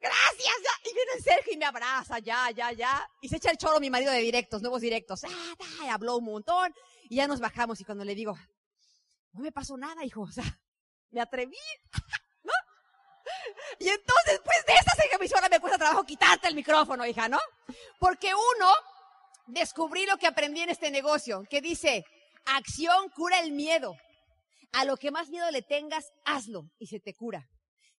Gracias. 0.00 0.54
Y 0.82 0.94
viene 0.94 1.12
Sergio 1.22 1.52
y 1.52 1.56
me 1.56 1.64
abraza, 1.64 2.18
ya, 2.18 2.50
ya, 2.50 2.72
ya. 2.72 3.08
Y 3.20 3.28
se 3.28 3.36
echa 3.36 3.52
el 3.52 3.56
choro 3.56 3.78
mi 3.78 3.88
marido 3.88 4.10
de 4.10 4.18
directos, 4.18 4.60
nuevos 4.60 4.80
directos. 4.80 5.22
Ah, 5.22 5.84
y 5.84 5.86
habló 5.86 6.16
un 6.16 6.24
montón. 6.24 6.74
Y 7.08 7.14
ya 7.18 7.28
nos 7.28 7.38
bajamos 7.38 7.80
y 7.80 7.84
cuando 7.84 8.04
le 8.04 8.16
digo, 8.16 8.36
no 9.30 9.42
me 9.42 9.52
pasó 9.52 9.76
nada, 9.76 10.04
hijo. 10.04 10.22
O 10.22 10.32
sea, 10.32 10.58
me 11.10 11.20
atreví, 11.20 11.56
¿no? 12.42 12.52
Y 13.78 13.90
entonces, 13.90 14.40
pues 14.44 14.66
de 14.66 14.74
esta 14.74 15.36
ahora 15.36 15.48
me 15.48 15.60
cuesta 15.60 15.78
trabajo 15.78 16.02
quitarte 16.02 16.48
el 16.48 16.56
micrófono, 16.56 17.06
hija, 17.06 17.28
¿no? 17.28 17.38
Porque 18.00 18.34
uno, 18.34 18.72
descubrí 19.46 20.04
lo 20.04 20.16
que 20.16 20.26
aprendí 20.26 20.62
en 20.62 20.70
este 20.70 20.90
negocio, 20.90 21.44
que 21.48 21.60
dice, 21.60 22.04
acción 22.46 23.08
cura 23.10 23.38
el 23.38 23.52
miedo. 23.52 23.96
A 24.72 24.84
lo 24.84 24.96
que 24.96 25.10
más 25.10 25.30
miedo 25.30 25.50
le 25.50 25.62
tengas, 25.62 26.12
hazlo 26.24 26.70
y 26.78 26.86
se 26.86 27.00
te 27.00 27.14
cura. 27.14 27.48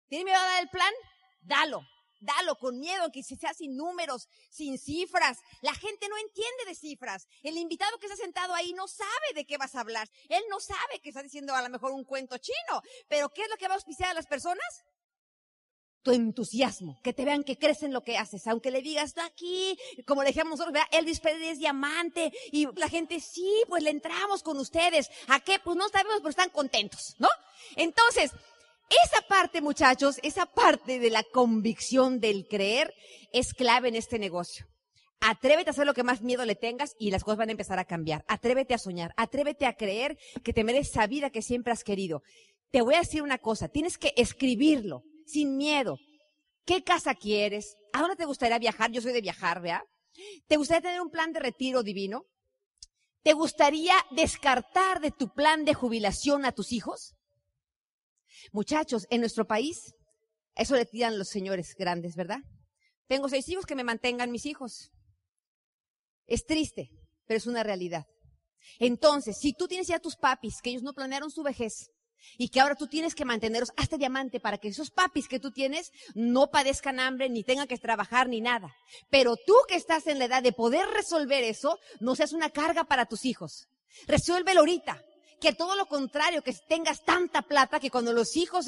¿Tienes 0.07 0.25
miedo 0.25 0.37
a 0.39 0.45
dar 0.45 0.61
el 0.63 0.69
plan? 0.69 0.93
Dalo. 1.41 1.81
Dalo 2.21 2.57
con 2.57 2.79
miedo, 2.79 3.03
aunque 3.03 3.23
sea 3.23 3.53
sin 3.53 3.77
números, 3.77 4.27
sin 4.49 4.77
cifras. 4.77 5.37
La 5.61 5.73
gente 5.73 6.09
no 6.09 6.17
entiende 6.17 6.65
de 6.67 6.75
cifras. 6.75 7.27
El 7.43 7.57
invitado 7.57 7.97
que 7.97 8.07
está 8.07 8.17
sentado 8.17 8.53
ahí 8.53 8.73
no 8.73 8.87
sabe 8.89 9.33
de 9.35 9.45
qué 9.45 9.57
vas 9.57 9.73
a 9.75 9.79
hablar. 9.79 10.09
Él 10.27 10.43
no 10.49 10.59
sabe 10.59 10.99
que 11.01 11.09
está 11.09 11.23
diciendo 11.23 11.55
a 11.55 11.61
lo 11.61 11.69
mejor 11.69 11.91
un 11.91 12.03
cuento 12.03 12.37
chino. 12.37 12.81
Pero 13.07 13.29
¿qué 13.29 13.43
es 13.43 13.49
lo 13.49 13.55
que 13.55 13.67
va 13.67 13.75
a 13.75 13.77
auspiciar 13.77 14.09
a 14.09 14.13
las 14.13 14.27
personas? 14.27 14.83
Tu 16.01 16.11
entusiasmo, 16.11 16.99
que 17.03 17.13
te 17.13 17.25
vean 17.25 17.43
que 17.43 17.57
crees 17.57 17.83
en 17.83 17.93
lo 17.93 18.01
que 18.01 18.17
haces, 18.17 18.47
aunque 18.47 18.71
le 18.71 18.81
digas, 18.81 19.13
tú 19.13 19.21
aquí, 19.21 19.77
como 20.05 20.23
le 20.23 20.29
dijimos 20.29 20.59
nosotros, 20.59 20.83
Elvis 20.91 21.19
Pérez 21.19 21.41
es 21.43 21.59
diamante, 21.59 22.31
y 22.51 22.67
la 22.77 22.89
gente, 22.89 23.19
sí, 23.19 23.63
pues 23.67 23.83
le 23.83 23.89
entramos 23.89 24.43
con 24.43 24.57
ustedes, 24.57 25.09
¿a 25.27 25.39
qué? 25.39 25.59
Pues 25.59 25.77
no 25.77 25.89
sabemos, 25.89 26.17
pero 26.17 26.29
están 26.29 26.49
contentos, 26.49 27.15
¿no? 27.19 27.27
Entonces, 27.75 28.31
esa 28.89 29.21
parte, 29.27 29.61
muchachos, 29.61 30.19
esa 30.23 30.45
parte 30.47 30.99
de 30.99 31.09
la 31.09 31.23
convicción 31.23 32.19
del 32.19 32.47
creer 32.47 32.93
es 33.31 33.53
clave 33.53 33.89
en 33.89 33.95
este 33.95 34.17
negocio. 34.17 34.65
Atrévete 35.21 35.69
a 35.69 35.71
hacer 35.71 35.85
lo 35.85 35.93
que 35.93 36.03
más 36.03 36.21
miedo 36.21 36.45
le 36.45 36.55
tengas 36.55 36.95
y 36.97 37.11
las 37.11 37.23
cosas 37.23 37.39
van 37.39 37.49
a 37.49 37.51
empezar 37.51 37.77
a 37.77 37.85
cambiar. 37.85 38.23
Atrévete 38.27 38.73
a 38.73 38.77
soñar, 38.77 39.13
atrévete 39.17 39.65
a 39.65 39.75
creer 39.75 40.17
que 40.43 40.53
te 40.53 40.63
mereces 40.63 40.91
esa 40.91 41.07
vida 41.07 41.29
que 41.29 41.41
siempre 41.41 41.73
has 41.73 41.83
querido. 41.83 42.23
Te 42.71 42.81
voy 42.81 42.95
a 42.95 42.99
decir 42.99 43.21
una 43.21 43.37
cosa, 43.37 43.67
tienes 43.67 43.97
que 43.97 44.13
escribirlo 44.15 45.03
sin 45.29 45.57
miedo. 45.57 45.97
¿Qué 46.65 46.83
casa 46.83 47.15
quieres? 47.15 47.77
¿A 47.93 48.01
dónde 48.01 48.15
te 48.15 48.25
gustaría 48.25 48.59
viajar? 48.59 48.91
Yo 48.91 49.01
soy 49.01 49.13
de 49.13 49.21
viajar, 49.21 49.61
¿vea? 49.61 49.83
¿Te 50.47 50.57
gustaría 50.57 50.81
tener 50.81 51.01
un 51.01 51.09
plan 51.09 51.31
de 51.31 51.39
retiro 51.39 51.83
divino? 51.83 52.25
¿Te 53.23 53.33
gustaría 53.33 53.95
descartar 54.11 55.01
de 55.01 55.11
tu 55.11 55.33
plan 55.33 55.65
de 55.65 55.73
jubilación 55.73 56.45
a 56.45 56.51
tus 56.51 56.71
hijos? 56.71 57.15
Muchachos, 58.51 59.05
en 59.09 59.21
nuestro 59.21 59.45
país, 59.45 59.93
eso 60.55 60.75
le 60.75 60.85
tiran 60.85 61.17
los 61.17 61.29
señores 61.29 61.75
grandes, 61.75 62.15
¿verdad? 62.15 62.39
Tengo 63.07 63.27
seis 63.29 63.47
hijos 63.49 63.65
que 63.65 63.75
me 63.75 63.83
mantengan 63.83 64.31
mis 64.31 64.45
hijos. 64.45 64.91
Es 66.27 66.45
triste, 66.45 66.91
pero 67.25 67.37
es 67.37 67.47
una 67.47 67.63
realidad. 67.63 68.05
Entonces, 68.77 69.37
si 69.37 69.53
tú 69.53 69.67
tienes 69.67 69.87
ya 69.87 69.99
tus 69.99 70.15
papis, 70.15 70.61
que 70.61 70.69
ellos 70.69 70.83
no 70.83 70.93
planearon 70.93 71.31
su 71.31 71.43
vejez, 71.43 71.91
y 72.37 72.49
que 72.49 72.59
ahora 72.59 72.75
tú 72.75 72.87
tienes 72.87 73.15
que 73.15 73.25
mantenerlos 73.25 73.71
hasta 73.77 73.97
diamante 73.97 74.39
para 74.39 74.57
que 74.57 74.69
esos 74.69 74.91
papis 74.91 75.27
que 75.27 75.39
tú 75.39 75.51
tienes 75.51 75.91
no 76.13 76.49
padezcan 76.51 76.99
hambre, 76.99 77.29
ni 77.29 77.43
tengan 77.43 77.67
que 77.67 77.77
trabajar, 77.77 78.27
ni 78.27 78.41
nada. 78.41 78.73
Pero 79.09 79.35
tú 79.35 79.55
que 79.67 79.75
estás 79.75 80.07
en 80.07 80.19
la 80.19 80.25
edad 80.25 80.43
de 80.43 80.53
poder 80.53 80.87
resolver 80.89 81.43
eso, 81.43 81.79
no 81.99 82.15
seas 82.15 82.33
una 82.33 82.49
carga 82.49 82.83
para 82.83 83.05
tus 83.05 83.25
hijos. 83.25 83.67
Resuélvelo 84.07 84.61
ahorita. 84.61 85.03
Que 85.39 85.53
todo 85.53 85.77
lo 85.77 85.85
contrario, 85.85 86.41
que 86.41 86.53
tengas 86.67 87.05
tanta 87.05 87.41
plata 87.41 87.79
que 87.79 87.89
cuando 87.89 88.11
los 88.11 88.35
hijos, 88.35 88.65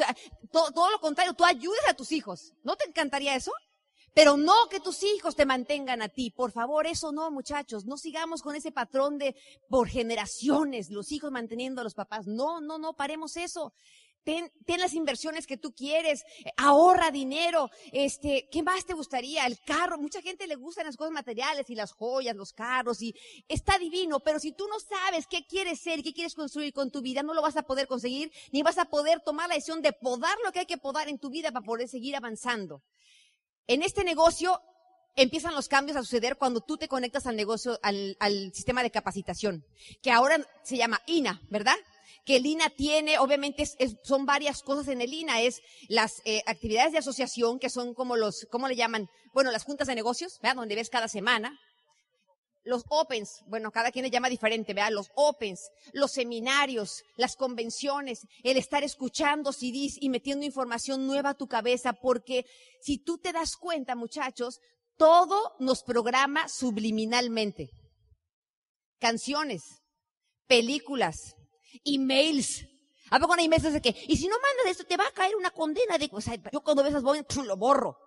todo, 0.54 0.72
todo 0.72 0.90
lo 0.90 1.02
contrario, 1.02 1.34
tú 1.34 1.44
ayudes 1.44 1.82
a 1.90 1.94
tus 1.94 2.14
hijos. 2.14 2.54
¿No 2.64 2.78
te 2.78 2.88
encantaría 2.88 3.36
eso? 3.36 3.52
Pero 4.14 4.36
no 4.36 4.54
que 4.70 4.80
tus 4.80 5.04
hijos 5.04 5.36
te 5.36 5.46
mantengan 5.46 6.02
a 6.02 6.10
ti. 6.10 6.32
Por 6.32 6.52
favor, 6.52 6.86
eso 6.86 7.12
no, 7.12 7.32
muchachos. 7.32 7.86
No 7.86 7.98
sigamos 7.98 8.42
con 8.42 8.56
ese 8.56 8.72
patrón 8.72 9.18
de 9.18 9.36
por 9.70 9.88
generaciones, 9.88 10.90
los 10.90 11.12
hijos 11.12 11.32
manteniendo 11.32 11.82
a 11.82 11.84
los 11.84 11.94
papás. 11.94 12.28
No, 12.28 12.60
no, 12.60 12.78
no, 12.78 12.94
paremos 12.94 13.38
eso. 13.38 13.74
Ten, 14.24 14.52
ten, 14.68 14.80
las 14.80 14.94
inversiones 14.94 15.48
que 15.48 15.58
tú 15.58 15.74
quieres, 15.74 16.24
ahorra 16.56 17.10
dinero, 17.10 17.72
este, 17.92 18.48
¿qué 18.52 18.62
más 18.62 18.86
te 18.86 18.94
gustaría? 18.94 19.48
El 19.48 19.60
carro, 19.62 19.98
mucha 19.98 20.22
gente 20.22 20.46
le 20.46 20.56
gustan 20.56 20.86
las 20.86 20.96
cosas 20.96 21.12
materiales 21.12 21.68
y 21.72 21.76
las 21.76 21.92
joyas, 21.92 22.36
los 22.36 22.54
carros 22.54 23.02
y 23.02 23.16
está 23.48 23.80
divino, 23.80 24.20
pero 24.20 24.40
si 24.40 24.52
tú 24.52 24.68
no 24.68 24.80
sabes 24.80 25.26
qué 25.26 25.48
quieres 25.48 25.80
ser 25.80 26.04
qué 26.04 26.14
quieres 26.14 26.36
construir 26.36 26.72
con 26.72 26.92
tu 26.92 27.02
vida, 27.02 27.24
no 27.24 27.34
lo 27.34 27.42
vas 27.42 27.58
a 27.58 27.64
poder 27.64 27.88
conseguir, 27.88 28.32
ni 28.52 28.62
vas 28.62 28.78
a 28.78 28.86
poder 28.86 29.22
tomar 29.22 29.50
la 29.50 29.56
decisión 29.56 29.82
de 29.82 29.92
podar 29.92 30.38
lo 30.46 30.52
que 30.52 30.60
hay 30.60 30.68
que 30.68 30.78
podar 30.78 31.10
en 31.10 31.18
tu 31.18 31.32
vida 31.32 31.52
para 31.52 31.66
poder 31.66 31.88
seguir 31.88 32.16
avanzando. 32.16 32.84
En 33.68 33.84
este 33.84 34.04
negocio 34.04 34.62
empiezan 35.16 35.54
los 35.54 35.68
cambios 35.68 35.98
a 35.98 36.02
suceder 36.02 36.38
cuando 36.38 36.62
tú 36.62 36.78
te 36.78 36.88
conectas 36.88 37.28
al 37.28 37.36
negocio, 37.36 37.80
al, 37.82 38.18
sistema 38.54 38.84
de 38.84 38.92
capacitación, 38.92 39.66
que 40.02 40.12
ahora 40.12 40.46
se 40.64 40.78
llama 40.78 41.02
INA, 41.06 41.42
¿verdad? 41.50 41.76
Que 42.26 42.38
el 42.38 42.46
INA 42.46 42.70
tiene, 42.70 43.18
obviamente, 43.18 43.68
son 44.04 44.26
varias 44.26 44.62
cosas 44.62 44.88
en 44.88 45.02
el 45.02 45.14
INA, 45.14 45.42
es 45.42 45.62
las 45.88 46.22
eh, 46.26 46.44
actividades 46.46 46.92
de 46.92 47.00
asociación, 47.00 47.60
que 47.60 47.70
son 47.70 47.94
como 47.94 48.16
los, 48.16 48.48
¿cómo 48.52 48.68
le 48.68 48.76
llaman? 48.76 49.10
Bueno, 49.34 49.52
las 49.52 49.64
juntas 49.64 49.88
de 49.88 49.96
negocios, 49.96 50.40
¿verdad? 50.42 50.58
Donde 50.58 50.76
ves 50.76 50.90
cada 50.90 51.08
semana, 51.08 51.60
los 52.64 52.84
opens, 52.90 53.44
bueno, 53.48 53.72
cada 53.72 53.92
quien 53.92 54.04
le 54.04 54.12
llama 54.12 54.30
diferente, 54.30 54.74
¿verdad? 54.74 54.92
Los 54.92 55.12
opens, 55.16 55.72
los 55.94 56.12
seminarios, 56.12 57.04
las 57.16 57.36
convenciones, 57.36 58.28
el 58.44 58.58
estar 58.58 58.84
escuchando 58.84 59.52
CDs 59.52 59.98
y 60.00 60.10
metiendo 60.10 60.46
información 60.46 61.08
nueva 61.08 61.32
a 61.32 61.38
tu 61.38 61.48
cabeza, 61.48 61.94
porque 61.94 62.46
si 62.82 62.98
tú 62.98 63.18
te 63.18 63.32
das 63.32 63.56
cuenta, 63.56 63.96
muchachos, 63.96 64.60
todo 64.98 65.56
nos 65.60 65.84
programa 65.84 66.48
subliminalmente. 66.48 67.72
Canciones, 69.00 69.82
películas, 70.48 71.36
emails. 71.84 72.68
¿A 73.10 73.20
poco 73.20 73.34
hay 73.34 73.46
emails 73.46 73.74
de 73.74 73.82
que, 73.82 73.96
y 74.08 74.18
si 74.18 74.28
no 74.28 74.36
mandas 74.40 74.72
esto, 74.72 74.86
te 74.86 74.98
va 74.98 75.08
a 75.08 75.12
caer 75.12 75.36
una 75.36 75.50
condena 75.50 75.98
de, 75.98 76.10
o 76.12 76.20
yo 76.20 76.62
cuando 76.62 76.84
ves 76.84 76.92
esas 76.92 77.04
voy, 77.04 77.26
lo 77.46 77.58
borro. 77.58 77.98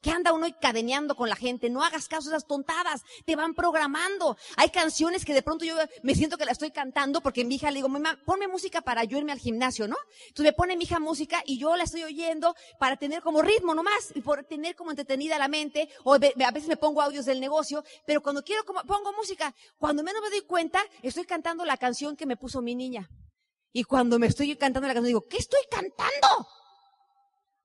¿Qué 0.00 0.10
anda 0.10 0.32
uno 0.32 0.46
cadeneando 0.60 1.16
con 1.16 1.28
la 1.28 1.36
gente? 1.36 1.68
No 1.68 1.82
hagas 1.82 2.08
caso 2.08 2.28
a 2.28 2.32
esas 2.32 2.46
tontadas. 2.46 3.02
Te 3.24 3.34
van 3.34 3.54
programando. 3.54 4.36
Hay 4.56 4.70
canciones 4.70 5.24
que 5.24 5.34
de 5.34 5.42
pronto 5.42 5.64
yo 5.64 5.74
me 6.02 6.14
siento 6.14 6.38
que 6.38 6.44
la 6.44 6.52
estoy 6.52 6.70
cantando 6.70 7.20
porque 7.20 7.44
mi 7.44 7.56
hija 7.56 7.70
le 7.70 7.76
digo, 7.76 7.88
mamá, 7.88 8.18
ponme 8.24 8.46
música 8.46 8.82
para 8.82 9.04
yo 9.04 9.18
irme 9.18 9.32
al 9.32 9.38
gimnasio, 9.38 9.88
¿no? 9.88 9.96
Entonces 10.28 10.44
me 10.44 10.52
pone 10.52 10.76
mi 10.76 10.84
hija 10.84 11.00
música 11.00 11.42
y 11.46 11.58
yo 11.58 11.74
la 11.76 11.84
estoy 11.84 12.04
oyendo 12.04 12.54
para 12.78 12.96
tener 12.96 13.22
como 13.22 13.42
ritmo 13.42 13.74
nomás 13.74 14.12
y 14.14 14.20
por 14.20 14.44
tener 14.44 14.76
como 14.76 14.90
entretenida 14.90 15.38
la 15.38 15.48
mente. 15.48 15.88
O 16.04 16.14
a 16.14 16.18
veces 16.18 16.68
me 16.68 16.76
pongo 16.76 17.02
audios 17.02 17.24
del 17.24 17.40
negocio, 17.40 17.82
pero 18.06 18.22
cuando 18.22 18.44
quiero 18.44 18.64
como, 18.64 18.82
pongo 18.82 19.12
música, 19.12 19.54
cuando 19.78 20.02
menos 20.02 20.22
me 20.22 20.30
doy 20.30 20.42
cuenta, 20.42 20.80
estoy 21.02 21.24
cantando 21.24 21.64
la 21.64 21.76
canción 21.76 22.16
que 22.16 22.26
me 22.26 22.36
puso 22.36 22.62
mi 22.62 22.74
niña. 22.74 23.08
Y 23.72 23.84
cuando 23.84 24.18
me 24.18 24.26
estoy 24.28 24.54
cantando 24.56 24.86
la 24.86 24.94
canción 24.94 25.08
digo, 25.08 25.26
¿qué 25.28 25.38
estoy 25.38 25.60
cantando? 25.70 26.48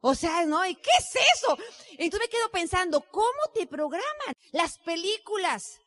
O 0.01 0.15
sea, 0.15 0.45
¿no? 0.45 0.65
¿Y 0.65 0.75
qué 0.75 0.89
es 0.97 1.15
eso? 1.35 1.57
Entonces 1.91 2.27
me 2.27 2.29
quedo 2.29 2.49
pensando, 2.51 3.01
¿cómo 3.11 3.39
te 3.53 3.67
programan 3.67 4.35
las 4.51 4.79
películas? 4.79 5.79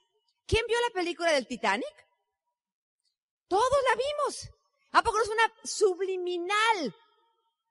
¿Quién 0.46 0.64
vio 0.68 0.76
la 0.88 0.94
película 0.94 1.32
del 1.32 1.48
Titanic? 1.48 2.06
Todos 3.48 3.78
la 3.90 3.96
vimos. 3.96 4.50
¿A 4.92 5.02
poco 5.02 5.18
no 5.18 5.24
es 5.24 5.30
una 5.30 5.52
subliminal 5.64 6.94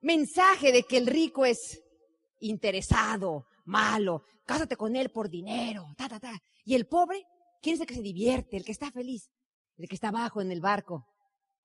mensaje 0.02 0.74
de 0.74 0.84
que 0.84 0.98
el 0.98 1.08
rico 1.08 1.46
es 1.46 1.82
interesado, 2.42 3.46
malo, 3.64 4.26
cásate 4.46 4.76
con 4.76 4.98
él 4.98 5.10
por 5.10 5.30
dinero, 5.30 5.88
ta, 5.96 6.10
ta, 6.10 6.20
ta? 6.20 6.44
Y 6.66 6.76
el 6.76 6.88
pobre, 6.88 7.26
¿quién 7.62 7.76
es 7.76 7.82
el 7.82 7.88
que 7.88 7.96
se 7.96 8.02
divierte, 8.02 8.58
el 8.58 8.66
que 8.66 8.74
está 8.74 8.92
feliz? 8.92 9.32
El 9.78 9.88
que 9.88 9.96
está 9.96 10.10
abajo 10.10 10.42
en 10.42 10.52
el 10.52 10.60
barco, 10.60 11.08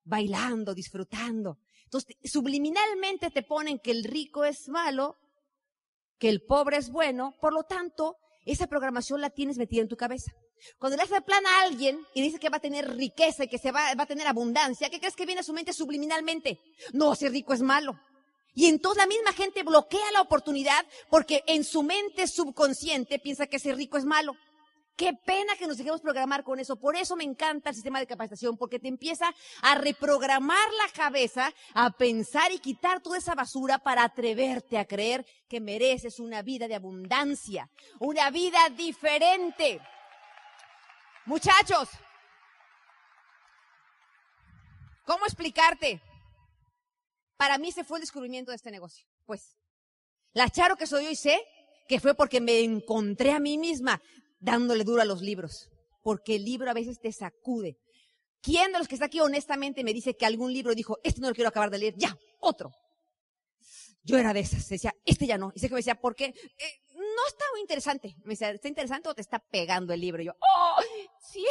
bailando, 0.05 0.73
disfrutando. 0.73 1.59
Entonces, 1.89 2.17
subliminalmente 2.23 3.31
te 3.31 3.43
ponen 3.43 3.79
que 3.79 3.93
el 3.93 4.05
rico 4.05 4.45
es 4.45 4.69
malo, 4.69 5.17
que 6.19 6.29
el 6.29 6.43
pobre 6.43 6.77
es 6.77 6.91
bueno, 6.91 7.35
por 7.41 7.55
lo 7.55 7.63
tanto, 7.63 8.17
esa 8.45 8.67
programación 8.67 9.23
la 9.23 9.31
tienes 9.31 9.57
metida 9.57 9.81
en 9.81 9.89
tu 9.89 9.97
cabeza. 9.97 10.31
Cuando 10.79 10.97
le 10.97 11.05
haces 11.05 11.17
el 11.17 11.25
plan 11.25 11.47
a 11.47 11.63
alguien 11.63 11.99
y 12.13 12.21
dice 12.21 12.39
que 12.39 12.51
va 12.51 12.59
a 12.59 12.61
tener 12.61 12.95
riqueza 12.95 13.45
y 13.45 13.49
que 13.49 13.57
se 13.57 13.73
va, 13.73 13.95
va 13.95 14.03
a 14.03 14.07
tener 14.07 14.27
abundancia, 14.27 14.91
¿qué 14.91 14.99
crees 14.99 15.17
que 15.17 15.25
viene 15.25 15.41
a 15.41 15.45
su 15.45 15.55
mente 15.55 15.73
subliminalmente? 15.73 16.61
No, 16.93 17.15
ser 17.15 17.33
rico 17.33 17.55
es 17.55 17.63
malo. 17.63 17.99
Y 18.55 18.67
entonces 18.67 19.03
la 19.03 19.07
misma 19.07 19.33
gente 19.33 19.63
bloquea 19.63 20.13
la 20.13 20.21
oportunidad 20.21 20.85
porque 21.09 21.43
en 21.47 21.65
su 21.65 21.83
mente 21.83 22.27
subconsciente 22.27 23.19
piensa 23.19 23.47
que 23.47 23.59
ser 23.59 23.77
rico 23.77 23.97
es 23.97 24.05
malo. 24.05 24.35
Qué 24.99 25.15
pena 25.15 25.55
que 25.55 25.69
nos 25.69 25.79
dejemos 25.79 26.01
programar 26.01 26.43
con 26.43 26.59
eso. 26.59 26.75
Por 26.75 26.97
eso 26.97 27.15
me 27.15 27.23
encanta 27.23 27.71
el 27.71 27.77
sistema 27.77 28.01
de 28.01 28.07
capacitación, 28.09 28.57
porque 28.57 28.81
te 28.81 28.89
empieza 28.89 29.33
a 29.63 29.77
reprogramar 29.77 30.69
la 30.73 30.93
cabeza, 30.93 31.55
a 31.73 31.93
pensar 31.93 32.51
y 32.51 32.59
quitar 32.59 33.01
toda 33.01 33.17
esa 33.17 33.37
basura 33.37 33.79
para 33.79 34.03
atreverte 34.03 34.77
a 34.77 34.87
creer 34.87 35.25
que 35.49 35.61
mereces 35.61 36.19
una 36.19 36.43
vida 36.43 36.67
de 36.67 36.75
abundancia, 36.75 37.71
una 38.01 38.29
vida 38.31 38.59
diferente. 38.71 39.81
Muchachos, 41.27 41.89
¿cómo 45.05 45.27
explicarte? 45.27 46.03
Para 47.37 47.57
mí 47.57 47.71
se 47.71 47.85
fue 47.85 47.99
el 47.99 48.03
descubrimiento 48.03 48.51
de 48.51 48.57
este 48.57 48.73
negocio. 48.73 49.07
Pues, 49.27 49.57
la 50.33 50.51
charo 50.51 50.75
que 50.75 50.89
soy 50.89 51.07
hoy 51.07 51.15
sé 51.15 51.41
que 51.87 52.01
fue 52.01 52.17
porque 52.17 52.41
me 52.41 52.59
encontré 52.65 53.31
a 53.31 53.39
mí 53.39 53.59
misma 53.59 54.03
dándole 54.39 54.85
duro 54.85 55.03
a 55.03 55.05
los 55.05 55.23
libros, 55.23 55.71
porque 56.03 56.37
el 56.37 56.45
libro 56.45 56.71
a 56.71 56.75
veces 56.75 57.01
te 57.01 57.13
sacude. 57.13 57.79
¿Quién 58.41 58.73
de 58.73 58.79
los 58.79 58.89
que 58.89 58.95
está 58.95 59.07
aquí 59.07 59.21
honestamente 59.21 59.83
me 59.83 59.93
dice 59.93 60.17
que 60.17 60.27
algún 60.27 60.53
libro 60.53 60.75
dijo, 60.75 60.99
este 61.03 61.21
no 61.21 61.29
lo 61.29 61.35
quiero 61.35 61.49
acabar 61.49 61.71
de 61.71 61.79
leer, 61.79 61.95
ya, 61.97 62.17
otro? 62.41 62.71
Yo 64.05 64.17
era 64.17 64.33
de 64.33 64.41
esas, 64.41 64.69
decía, 64.69 64.95
este 65.05 65.27
ya 65.27 65.37
no. 65.37 65.53
Y 65.55 65.59
sé 65.59 65.69
que 65.69 65.75
me 65.75 65.81
decía, 65.81 66.01
¿por 66.01 66.15
qué? 66.15 66.27
Eh, 66.27 66.81
no 66.95 67.27
está 67.29 67.45
muy 67.53 67.61
interesante. 67.61 68.15
Me 68.25 68.31
decía, 68.31 68.51
¿está 68.51 68.69
interesante 68.69 69.09
o 69.09 69.15
te 69.15 69.21
está 69.21 69.39
pegando 69.39 69.93
el 69.93 70.01
libro? 70.01 70.23
Y 70.23 70.27
yo, 70.27 70.33
¡oh! 70.33 70.81
Sí, 71.21 71.45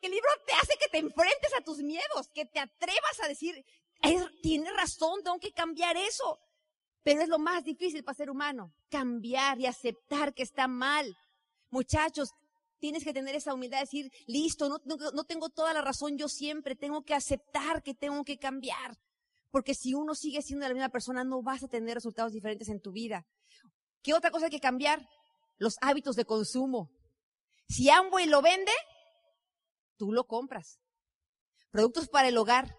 el 0.00 0.10
libro 0.10 0.28
te 0.46 0.52
hace 0.52 0.74
que 0.78 0.88
te 0.88 0.98
enfrentes 0.98 1.52
a 1.56 1.62
tus 1.62 1.78
miedos, 1.78 2.28
que 2.32 2.44
te 2.44 2.60
atrevas 2.60 3.20
a 3.22 3.28
decir, 3.28 3.64
tiene 4.42 4.70
razón, 4.72 5.22
tengo 5.24 5.38
que 5.40 5.52
cambiar 5.52 5.96
eso. 5.96 6.38
Pero 7.02 7.22
es 7.22 7.28
lo 7.28 7.38
más 7.38 7.64
difícil 7.64 8.04
para 8.04 8.16
ser 8.16 8.30
humano, 8.30 8.72
cambiar 8.90 9.58
y 9.60 9.66
aceptar 9.66 10.34
que 10.34 10.42
está 10.42 10.68
mal. 10.68 11.16
Muchachos, 11.70 12.30
tienes 12.78 13.04
que 13.04 13.12
tener 13.12 13.34
esa 13.34 13.54
humildad 13.54 13.78
de 13.78 13.84
decir, 13.84 14.12
listo, 14.26 14.68
no, 14.68 14.78
no, 14.84 15.24
tengo 15.24 15.48
toda 15.48 15.72
la 15.74 15.82
razón 15.82 16.16
yo 16.16 16.28
siempre, 16.28 16.76
tengo 16.76 17.02
que 17.02 17.14
aceptar 17.14 17.82
que 17.82 17.94
tengo 17.94 18.24
que 18.24 18.38
cambiar. 18.38 18.98
Porque 19.50 19.74
si 19.74 19.94
uno 19.94 20.14
sigue 20.14 20.42
siendo 20.42 20.66
la 20.66 20.74
misma 20.74 20.88
persona, 20.90 21.24
no 21.24 21.42
vas 21.42 21.62
a 21.62 21.68
tener 21.68 21.94
resultados 21.94 22.32
diferentes 22.32 22.68
en 22.68 22.80
tu 22.80 22.92
vida. 22.92 23.26
¿Qué 24.02 24.14
otra 24.14 24.30
cosa 24.30 24.46
hay 24.46 24.50
que 24.50 24.60
cambiar? 24.60 25.08
Los 25.56 25.76
hábitos 25.80 26.16
de 26.16 26.24
consumo. 26.24 26.90
Si 27.68 27.90
Amway 27.90 28.26
lo 28.26 28.42
vende, 28.42 28.72
tú 29.96 30.12
lo 30.12 30.26
compras. 30.26 30.78
Productos 31.70 32.08
para 32.08 32.28
el 32.28 32.38
hogar. 32.38 32.76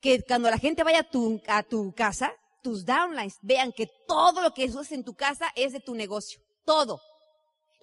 Que 0.00 0.22
cuando 0.22 0.50
la 0.50 0.58
gente 0.58 0.82
vaya 0.82 1.00
a 1.00 1.10
tu, 1.10 1.40
a 1.46 1.62
tu 1.62 1.94
casa, 1.94 2.34
tus 2.62 2.84
downlines 2.84 3.38
vean 3.40 3.72
que 3.72 3.88
todo 4.06 4.42
lo 4.42 4.52
que 4.52 4.66
usas 4.66 4.92
en 4.92 5.04
tu 5.04 5.14
casa 5.14 5.50
es 5.54 5.72
de 5.72 5.80
tu 5.80 5.94
negocio. 5.94 6.40
Todo. 6.64 7.00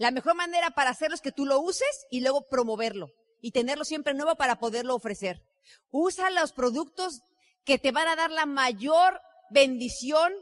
La 0.02 0.10
mejor 0.10 0.34
manera 0.34 0.72
para 0.72 0.90
hacerlo 0.90 1.14
es 1.14 1.22
que 1.22 1.32
tú 1.32 1.46
lo 1.46 1.60
uses 1.60 2.08
y 2.10 2.22
luego 2.22 2.48
promoverlo 2.50 3.14
y 3.40 3.52
tenerlo 3.52 3.86
siempre 3.86 4.16
nuevo 4.16 4.36
para 4.36 4.58
poderlo 4.58 4.96
ofrecer. 4.96 5.46
Usa 5.92 6.32
los 6.32 6.54
productos 6.54 7.22
que 7.66 7.78
te 7.78 7.92
van 7.92 8.08
a 8.08 8.16
dar 8.16 8.32
la 8.32 8.48
mayor 8.48 9.22
bendición 9.52 10.34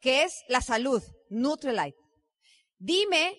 que 0.00 0.22
es 0.22 0.42
la 0.48 0.62
salud, 0.62 1.02
Nutrilite. 1.28 1.98
Dime 2.78 3.36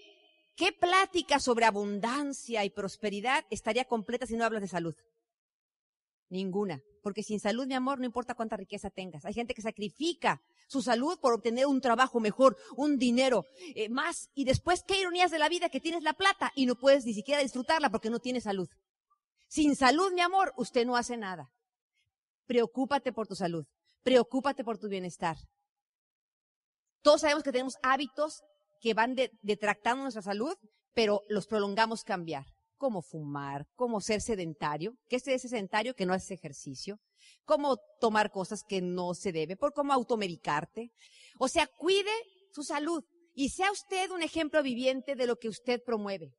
¿qué 0.55 0.71
plática 0.71 1.39
sobre 1.39 1.65
abundancia 1.65 2.63
y 2.63 2.69
prosperidad 2.69 3.43
estaría 3.49 3.85
completa 3.85 4.27
si 4.27 4.35
no 4.35 4.45
hablas 4.45 4.61
de 4.61 4.67
salud? 4.67 4.93
Ninguna. 6.29 6.81
Porque 7.01 7.23
sin 7.23 7.39
salud, 7.39 7.67
mi 7.67 7.75
amor, 7.75 7.99
no 7.99 8.05
importa 8.05 8.33
cuánta 8.33 8.57
riqueza 8.57 8.89
tengas. 8.89 9.25
Hay 9.25 9.33
gente 9.33 9.53
que 9.53 9.61
sacrifica 9.61 10.41
su 10.67 10.81
salud 10.81 11.19
por 11.19 11.33
obtener 11.33 11.67
un 11.67 11.81
trabajo 11.81 12.19
mejor, 12.19 12.57
un 12.75 12.97
dinero 12.97 13.45
eh, 13.75 13.89
más. 13.89 14.29
Y 14.33 14.45
después, 14.45 14.83
qué 14.87 14.99
ironías 14.99 15.29
de 15.29 15.39
la 15.39 15.49
vida 15.49 15.69
que 15.69 15.79
tienes 15.79 16.01
la 16.01 16.13
plata 16.13 16.51
y 16.55 16.65
no 16.65 16.75
puedes 16.75 17.05
ni 17.05 17.13
siquiera 17.13 17.41
disfrutarla 17.41 17.91
porque 17.91 18.09
no 18.09 18.19
tienes 18.19 18.43
salud. 18.43 18.67
Sin 19.47 19.75
salud, 19.75 20.11
mi 20.13 20.21
amor, 20.21 20.53
usted 20.57 20.85
no 20.85 20.97
hace 20.97 21.15
nada. 21.15 21.51
Preocúpate 22.47 23.13
por 23.13 23.27
tu 23.27 23.35
salud. 23.35 23.65
Preocúpate 24.01 24.63
por 24.63 24.79
tu 24.79 24.87
bienestar. 24.87 25.37
Todos 27.01 27.21
sabemos 27.21 27.43
que 27.43 27.51
tenemos 27.51 27.75
hábitos 27.83 28.41
que 28.81 28.95
van 28.95 29.15
detractando 29.41 30.03
nuestra 30.03 30.23
salud, 30.23 30.55
pero 30.93 31.21
los 31.29 31.45
prolongamos 31.45 32.03
cambiar 32.03 32.54
como 32.77 33.01
fumar, 33.01 33.67
como 33.75 34.01
ser 34.01 34.21
sedentario, 34.21 34.97
que 35.09 35.17
es 35.17 35.23
sedentario 35.23 35.95
que 35.95 36.05
no 36.05 36.13
hace 36.13 36.33
ejercicio, 36.33 36.99
como 37.45 37.77
tomar 37.99 38.31
cosas 38.31 38.63
que 38.63 38.81
no 38.81 39.13
se 39.13 39.31
debe, 39.31 39.55
por 39.55 39.73
cómo 39.73 39.93
automedicarte. 39.93 40.91
O 41.39 41.47
sea, 41.47 41.67
cuide 41.67 42.11
su 42.51 42.63
salud 42.63 43.03
y 43.33 43.49
sea 43.49 43.71
usted 43.71 44.11
un 44.11 44.23
ejemplo 44.23 44.63
viviente 44.63 45.15
de 45.15 45.27
lo 45.27 45.37
que 45.37 45.49
usted 45.49 45.83
promueve. 45.83 46.33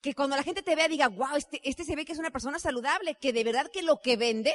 Que 0.00 0.14
cuando 0.14 0.36
la 0.36 0.42
gente 0.42 0.62
te 0.62 0.74
vea 0.74 0.88
diga, 0.88 1.08
wow, 1.08 1.36
este, 1.36 1.60
este 1.68 1.84
se 1.84 1.96
ve 1.96 2.04
que 2.04 2.12
es 2.12 2.18
una 2.18 2.30
persona 2.30 2.58
saludable, 2.58 3.16
que 3.20 3.32
de 3.32 3.44
verdad 3.44 3.70
que 3.72 3.82
lo 3.82 4.00
que 4.00 4.16
vende, 4.16 4.54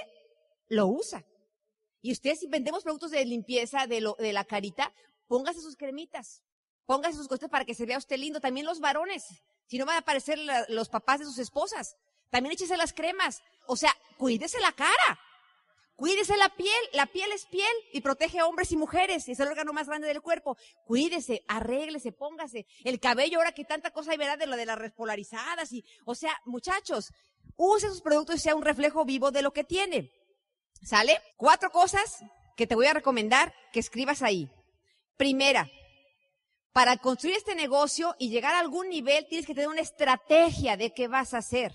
lo 0.68 0.88
usa. 0.88 1.26
Y 2.02 2.12
usted 2.12 2.36
si 2.36 2.48
vendemos 2.48 2.84
productos 2.84 3.12
de 3.12 3.26
limpieza 3.26 3.88
de, 3.88 4.02
lo, 4.02 4.16
de 4.20 4.34
la 4.34 4.46
carita, 4.46 4.94
póngase 5.28 5.62
sus 5.62 5.76
cremitas, 5.76 6.44
póngase 6.90 7.18
sus 7.18 7.28
cosas 7.28 7.52
para 7.52 7.66
que 7.66 7.76
se 7.76 7.86
vea 7.86 8.00
usted 8.00 8.18
lindo. 8.18 8.42
También 8.42 8.66
los 8.66 8.80
varones, 8.80 9.24
si 9.68 9.78
no 9.78 9.86
van 9.86 9.98
a 9.98 10.00
aparecer 10.00 10.40
los 10.70 10.90
papás 10.90 11.20
de 11.20 11.26
sus 11.26 11.38
esposas. 11.38 11.96
También 12.32 12.54
échese 12.54 12.78
las 12.78 12.94
cremas. 12.94 13.44
O 13.68 13.76
sea, 13.76 13.96
cuídese 14.18 14.60
la 14.60 14.72
cara. 14.72 15.20
Cuídese 15.96 16.36
la 16.36 16.50
piel. 16.50 16.82
La 16.94 17.06
piel 17.06 17.32
es 17.32 17.46
piel 17.46 17.72
y 17.94 18.02
protege 18.02 18.40
a 18.40 18.48
hombres 18.48 18.72
y 18.72 18.76
mujeres. 18.76 19.30
Es 19.30 19.40
el 19.40 19.50
órgano 19.50 19.72
más 19.72 19.86
grande 19.86 20.08
del 20.08 20.24
cuerpo. 20.24 20.58
Cuídese, 20.84 21.44
arréglese, 21.48 22.12
póngase. 22.12 22.66
El 22.84 23.00
cabello, 23.00 23.38
ahora 23.38 23.52
que 23.52 23.66
tanta 23.66 23.92
cosa 23.92 24.14
hay, 24.14 24.18
¿verdad? 24.18 24.40
De 24.40 24.48
lo 24.48 24.58
de 24.58 24.66
las 24.66 24.80
respolarizadas 24.80 25.72
y, 25.72 25.86
o 26.06 26.16
sea, 26.16 26.36
muchachos, 26.46 27.14
use 27.56 27.88
sus 27.88 28.02
productos 28.02 28.38
y 28.38 28.40
sea 28.40 28.56
un 28.56 28.64
reflejo 28.64 29.06
vivo 29.06 29.30
de 29.30 29.44
lo 29.44 29.54
que 29.54 29.64
tiene. 29.64 30.12
¿Sale? 30.82 31.22
Cuatro 31.38 31.70
cosas 31.70 32.18
que 32.58 32.66
te 32.66 32.74
voy 32.74 32.88
a 32.88 32.94
recomendar 32.96 33.54
que 33.72 33.80
escribas 33.80 34.24
ahí. 34.24 34.50
Primera, 35.18 35.70
para 36.72 36.98
construir 36.98 37.36
este 37.36 37.56
negocio 37.56 38.16
y 38.20 38.30
llegar 38.30 38.56
a 38.56 38.60
algún 38.60 38.90
nivel, 38.90 39.26
tienes 39.28 39.48
que 39.48 39.54
tener 39.54 39.70
una 39.70 39.82
estrategia 39.82 40.78
de 40.78 40.94
qué 40.94 41.08
vas 41.08 41.34
a 41.34 41.40
hacer. 41.40 41.74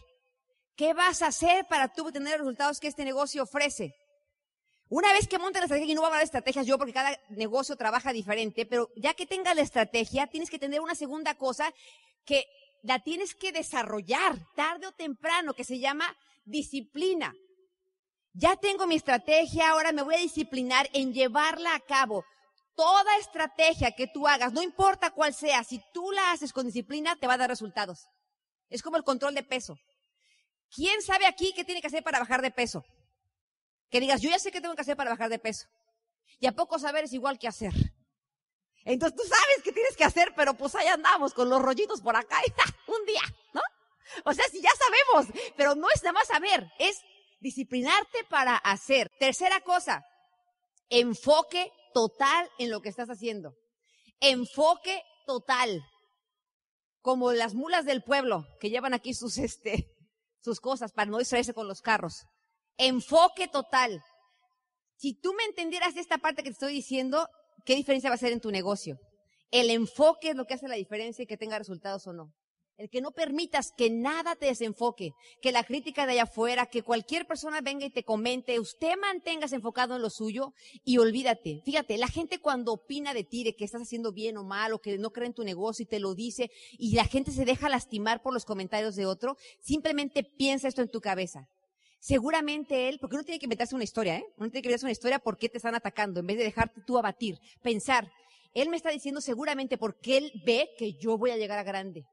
¿Qué 0.76 0.92
vas 0.92 1.22
a 1.22 1.28
hacer 1.28 1.66
para 1.66 1.92
tú 1.92 2.10
tener 2.10 2.38
los 2.38 2.46
resultados 2.46 2.80
que 2.80 2.88
este 2.88 3.04
negocio 3.04 3.42
ofrece? 3.44 3.94
Una 4.88 5.12
vez 5.12 5.28
que 5.28 5.38
montes 5.38 5.60
la 5.60 5.66
estrategia, 5.66 5.92
y 5.92 5.94
no 5.94 6.02
voy 6.02 6.06
a 6.06 6.08
hablar 6.08 6.20
de 6.20 6.26
estrategias 6.26 6.66
yo 6.66 6.78
porque 6.78 6.92
cada 6.92 7.18
negocio 7.30 7.76
trabaja 7.76 8.12
diferente, 8.12 8.66
pero 8.66 8.88
ya 8.96 9.14
que 9.14 9.26
tengas 9.26 9.56
la 9.56 9.62
estrategia, 9.62 10.26
tienes 10.26 10.50
que 10.50 10.58
tener 10.58 10.80
una 10.80 10.94
segunda 10.94 11.34
cosa 11.34 11.72
que 12.24 12.46
la 12.82 12.98
tienes 12.98 13.34
que 13.34 13.50
desarrollar 13.50 14.38
tarde 14.54 14.86
o 14.86 14.92
temprano, 14.92 15.54
que 15.54 15.64
se 15.64 15.78
llama 15.78 16.16
disciplina. 16.44 17.34
Ya 18.34 18.56
tengo 18.56 18.86
mi 18.86 18.96
estrategia, 18.96 19.70
ahora 19.70 19.92
me 19.92 20.02
voy 20.02 20.16
a 20.16 20.18
disciplinar 20.18 20.88
en 20.92 21.14
llevarla 21.14 21.74
a 21.74 21.80
cabo. 21.80 22.24
Toda 22.74 23.18
estrategia 23.18 23.92
que 23.92 24.06
tú 24.06 24.26
hagas, 24.26 24.52
no 24.52 24.62
importa 24.62 25.10
cuál 25.10 25.32
sea, 25.34 25.62
si 25.62 25.80
tú 25.92 26.10
la 26.10 26.32
haces 26.32 26.52
con 26.52 26.66
disciplina, 26.66 27.16
te 27.16 27.26
va 27.26 27.34
a 27.34 27.38
dar 27.38 27.48
resultados. 27.48 28.08
Es 28.68 28.82
como 28.82 28.96
el 28.96 29.04
control 29.04 29.34
de 29.34 29.44
peso. 29.44 29.78
¿Quién 30.74 31.02
sabe 31.02 31.26
aquí 31.26 31.52
qué 31.54 31.64
tiene 31.64 31.80
que 31.80 31.86
hacer 31.86 32.02
para 32.02 32.18
bajar 32.18 32.42
de 32.42 32.50
peso? 32.50 32.84
Que 33.90 34.00
digas, 34.00 34.20
yo 34.20 34.30
ya 34.30 34.38
sé 34.38 34.50
qué 34.50 34.60
tengo 34.60 34.74
que 34.74 34.80
hacer 34.80 34.96
para 34.96 35.10
bajar 35.10 35.30
de 35.30 35.38
peso. 35.38 35.66
Y 36.40 36.46
a 36.46 36.52
poco 36.52 36.78
saber 36.78 37.04
es 37.04 37.12
igual 37.12 37.38
que 37.38 37.46
hacer. 37.46 37.72
Entonces 38.84 39.16
tú 39.16 39.22
sabes 39.22 39.62
qué 39.62 39.72
tienes 39.72 39.96
que 39.96 40.04
hacer, 40.04 40.32
pero 40.34 40.54
pues 40.54 40.74
ahí 40.74 40.88
andamos 40.88 41.32
con 41.32 41.48
los 41.48 41.62
rollitos 41.62 42.02
por 42.02 42.16
acá 42.16 42.40
y 42.46 42.90
un 42.90 43.06
día, 43.06 43.22
¿no? 43.52 43.62
O 44.24 44.34
sea, 44.34 44.44
si 44.48 44.60
ya 44.60 44.70
sabemos, 44.78 45.32
pero 45.56 45.74
no 45.74 45.88
es 45.94 46.02
nada 46.02 46.12
más 46.12 46.26
saber, 46.26 46.70
es 46.78 47.00
disciplinarte 47.40 48.24
para 48.28 48.56
hacer. 48.56 49.10
Tercera 49.18 49.60
cosa, 49.60 50.04
enfoque 50.88 51.72
total 51.92 52.48
en 52.58 52.70
lo 52.70 52.80
que 52.80 52.88
estás 52.88 53.08
haciendo. 53.08 53.54
Enfoque 54.20 55.02
total. 55.26 55.82
Como 57.00 57.32
las 57.32 57.54
mulas 57.54 57.84
del 57.84 58.02
pueblo 58.02 58.46
que 58.60 58.70
llevan 58.70 58.94
aquí 58.94 59.14
sus, 59.14 59.38
este, 59.38 59.90
sus 60.40 60.60
cosas 60.60 60.92
para 60.92 61.10
no 61.10 61.18
distraerse 61.18 61.54
con 61.54 61.68
los 61.68 61.80
carros. 61.80 62.24
Enfoque 62.76 63.48
total. 63.48 64.02
Si 64.96 65.14
tú 65.14 65.34
me 65.34 65.44
entendieras 65.44 65.96
esta 65.96 66.18
parte 66.18 66.42
que 66.42 66.50
te 66.50 66.54
estoy 66.54 66.72
diciendo, 66.72 67.28
¿qué 67.64 67.74
diferencia 67.74 68.10
va 68.10 68.14
a 68.14 68.18
ser 68.18 68.32
en 68.32 68.40
tu 68.40 68.50
negocio? 68.50 68.98
El 69.50 69.70
enfoque 69.70 70.30
es 70.30 70.36
lo 70.36 70.46
que 70.46 70.54
hace 70.54 70.68
la 70.68 70.76
diferencia 70.76 71.22
y 71.22 71.26
que 71.26 71.36
tenga 71.36 71.58
resultados 71.58 72.06
o 72.06 72.12
no. 72.12 72.32
El 72.76 72.90
que 72.90 73.00
no 73.00 73.12
permitas 73.12 73.70
que 73.76 73.88
nada 73.88 74.34
te 74.34 74.46
desenfoque, 74.46 75.12
que 75.40 75.52
la 75.52 75.62
crítica 75.62 76.06
de 76.06 76.14
allá 76.14 76.22
afuera, 76.24 76.66
que 76.66 76.82
cualquier 76.82 77.24
persona 77.24 77.60
venga 77.60 77.86
y 77.86 77.90
te 77.90 78.02
comente, 78.02 78.58
usted 78.58 78.96
manténgase 79.00 79.54
enfocado 79.54 79.94
en 79.94 80.02
lo 80.02 80.10
suyo 80.10 80.54
y 80.84 80.98
olvídate. 80.98 81.62
Fíjate, 81.64 81.96
la 81.98 82.08
gente 82.08 82.40
cuando 82.40 82.72
opina 82.72 83.14
de 83.14 83.22
ti, 83.22 83.44
de 83.44 83.54
que 83.54 83.64
estás 83.64 83.82
haciendo 83.82 84.12
bien 84.12 84.36
o 84.38 84.42
mal, 84.42 84.72
o 84.72 84.80
que 84.80 84.98
no 84.98 85.12
cree 85.12 85.28
en 85.28 85.34
tu 85.34 85.44
negocio 85.44 85.84
y 85.84 85.86
te 85.86 86.00
lo 86.00 86.16
dice, 86.16 86.50
y 86.72 86.96
la 86.96 87.04
gente 87.04 87.30
se 87.30 87.44
deja 87.44 87.68
lastimar 87.68 88.22
por 88.22 88.34
los 88.34 88.44
comentarios 88.44 88.96
de 88.96 89.06
otro, 89.06 89.36
simplemente 89.60 90.24
piensa 90.24 90.66
esto 90.66 90.82
en 90.82 90.90
tu 90.90 91.00
cabeza. 91.00 91.48
Seguramente 92.00 92.88
él, 92.88 92.98
porque 92.98 93.14
uno 93.14 93.24
tiene 93.24 93.38
que 93.38 93.46
inventarse 93.46 93.76
una 93.76 93.84
historia, 93.84 94.16
¿eh? 94.16 94.24
Uno 94.36 94.50
tiene 94.50 94.62
que 94.62 94.68
inventarse 94.68 94.86
una 94.86 94.92
historia 94.92 95.20
por 95.20 95.38
qué 95.38 95.48
te 95.48 95.58
están 95.58 95.76
atacando, 95.76 96.18
en 96.18 96.26
vez 96.26 96.38
de 96.38 96.44
dejarte 96.44 96.80
tú 96.84 96.98
abatir. 96.98 97.38
Pensar, 97.62 98.10
él 98.52 98.68
me 98.68 98.76
está 98.76 98.90
diciendo 98.90 99.20
seguramente 99.20 99.78
porque 99.78 100.16
él 100.16 100.32
ve 100.44 100.70
que 100.76 100.94
yo 100.94 101.16
voy 101.16 101.30
a 101.30 101.36
llegar 101.36 101.60
a 101.60 101.62
grande 101.62 102.04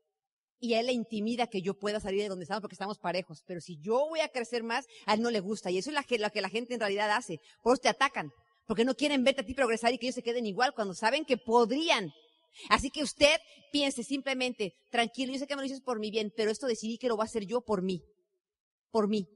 y 0.61 0.75
a 0.75 0.79
él 0.79 0.85
le 0.85 0.93
intimida 0.93 1.47
que 1.47 1.63
yo 1.63 1.73
pueda 1.73 1.99
salir 1.99 2.21
de 2.21 2.29
donde 2.29 2.43
estamos 2.43 2.61
porque 2.61 2.75
estamos 2.75 2.99
parejos. 2.99 3.43
Pero 3.47 3.59
si 3.59 3.79
yo 3.81 4.07
voy 4.07 4.19
a 4.19 4.29
crecer 4.29 4.61
más, 4.61 4.85
a 5.07 5.15
él 5.15 5.21
no 5.21 5.31
le 5.31 5.39
gusta. 5.39 5.71
Y 5.71 5.79
eso 5.79 5.89
es 5.89 5.95
lo 5.95 6.29
que, 6.29 6.41
la 6.41 6.49
gente 6.49 6.75
en 6.75 6.79
realidad 6.79 7.09
hace. 7.09 7.39
Por 7.63 7.73
eso 7.73 7.81
te 7.81 7.89
atacan. 7.89 8.31
Porque 8.67 8.85
no 8.85 8.93
quieren 8.93 9.23
verte 9.23 9.41
a 9.41 9.45
ti 9.45 9.55
progresar 9.55 9.91
y 9.91 9.97
que 9.97 10.05
ellos 10.05 10.15
se 10.15 10.21
queden 10.21 10.45
igual 10.45 10.73
cuando 10.75 10.93
saben 10.93 11.25
que 11.25 11.35
podrían. 11.35 12.13
Así 12.69 12.91
que 12.91 13.01
usted 13.01 13.39
piense 13.71 14.03
simplemente, 14.03 14.73
tranquilo, 14.91 15.33
yo 15.33 15.39
sé 15.39 15.47
que 15.47 15.55
me 15.55 15.61
lo 15.61 15.67
dices 15.67 15.81
por 15.81 15.99
mi 15.99 16.11
bien, 16.11 16.31
pero 16.35 16.51
esto 16.51 16.67
decidí 16.67 16.97
que 16.99 17.07
lo 17.07 17.15
voy 17.15 17.23
a 17.23 17.25
hacer 17.25 17.45
yo 17.45 17.61
por 17.61 17.81
mí. 17.81 18.03
Por 18.91 19.07
mí. 19.07 19.27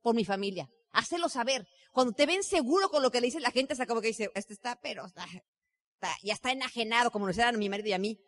Por 0.00 0.14
mi 0.14 0.24
familia. 0.24 0.70
Hacelo 0.92 1.28
saber. 1.28 1.66
Cuando 1.92 2.14
te 2.14 2.24
ven 2.24 2.42
seguro 2.42 2.88
con 2.88 3.02
lo 3.02 3.10
que 3.10 3.20
le 3.20 3.26
dice 3.26 3.40
la 3.40 3.50
gente, 3.50 3.74
es 3.74 3.86
como 3.86 4.00
que 4.00 4.08
dice, 4.08 4.30
este 4.34 4.54
está, 4.54 4.80
pero 4.80 5.04
ya 6.22 6.32
está 6.32 6.52
enajenado, 6.52 7.10
como 7.10 7.26
nos 7.26 7.36
eran 7.36 7.56
a 7.56 7.58
mi 7.58 7.68
marido 7.68 7.90
y 7.90 7.92
a 7.92 7.98
mí. 7.98 8.18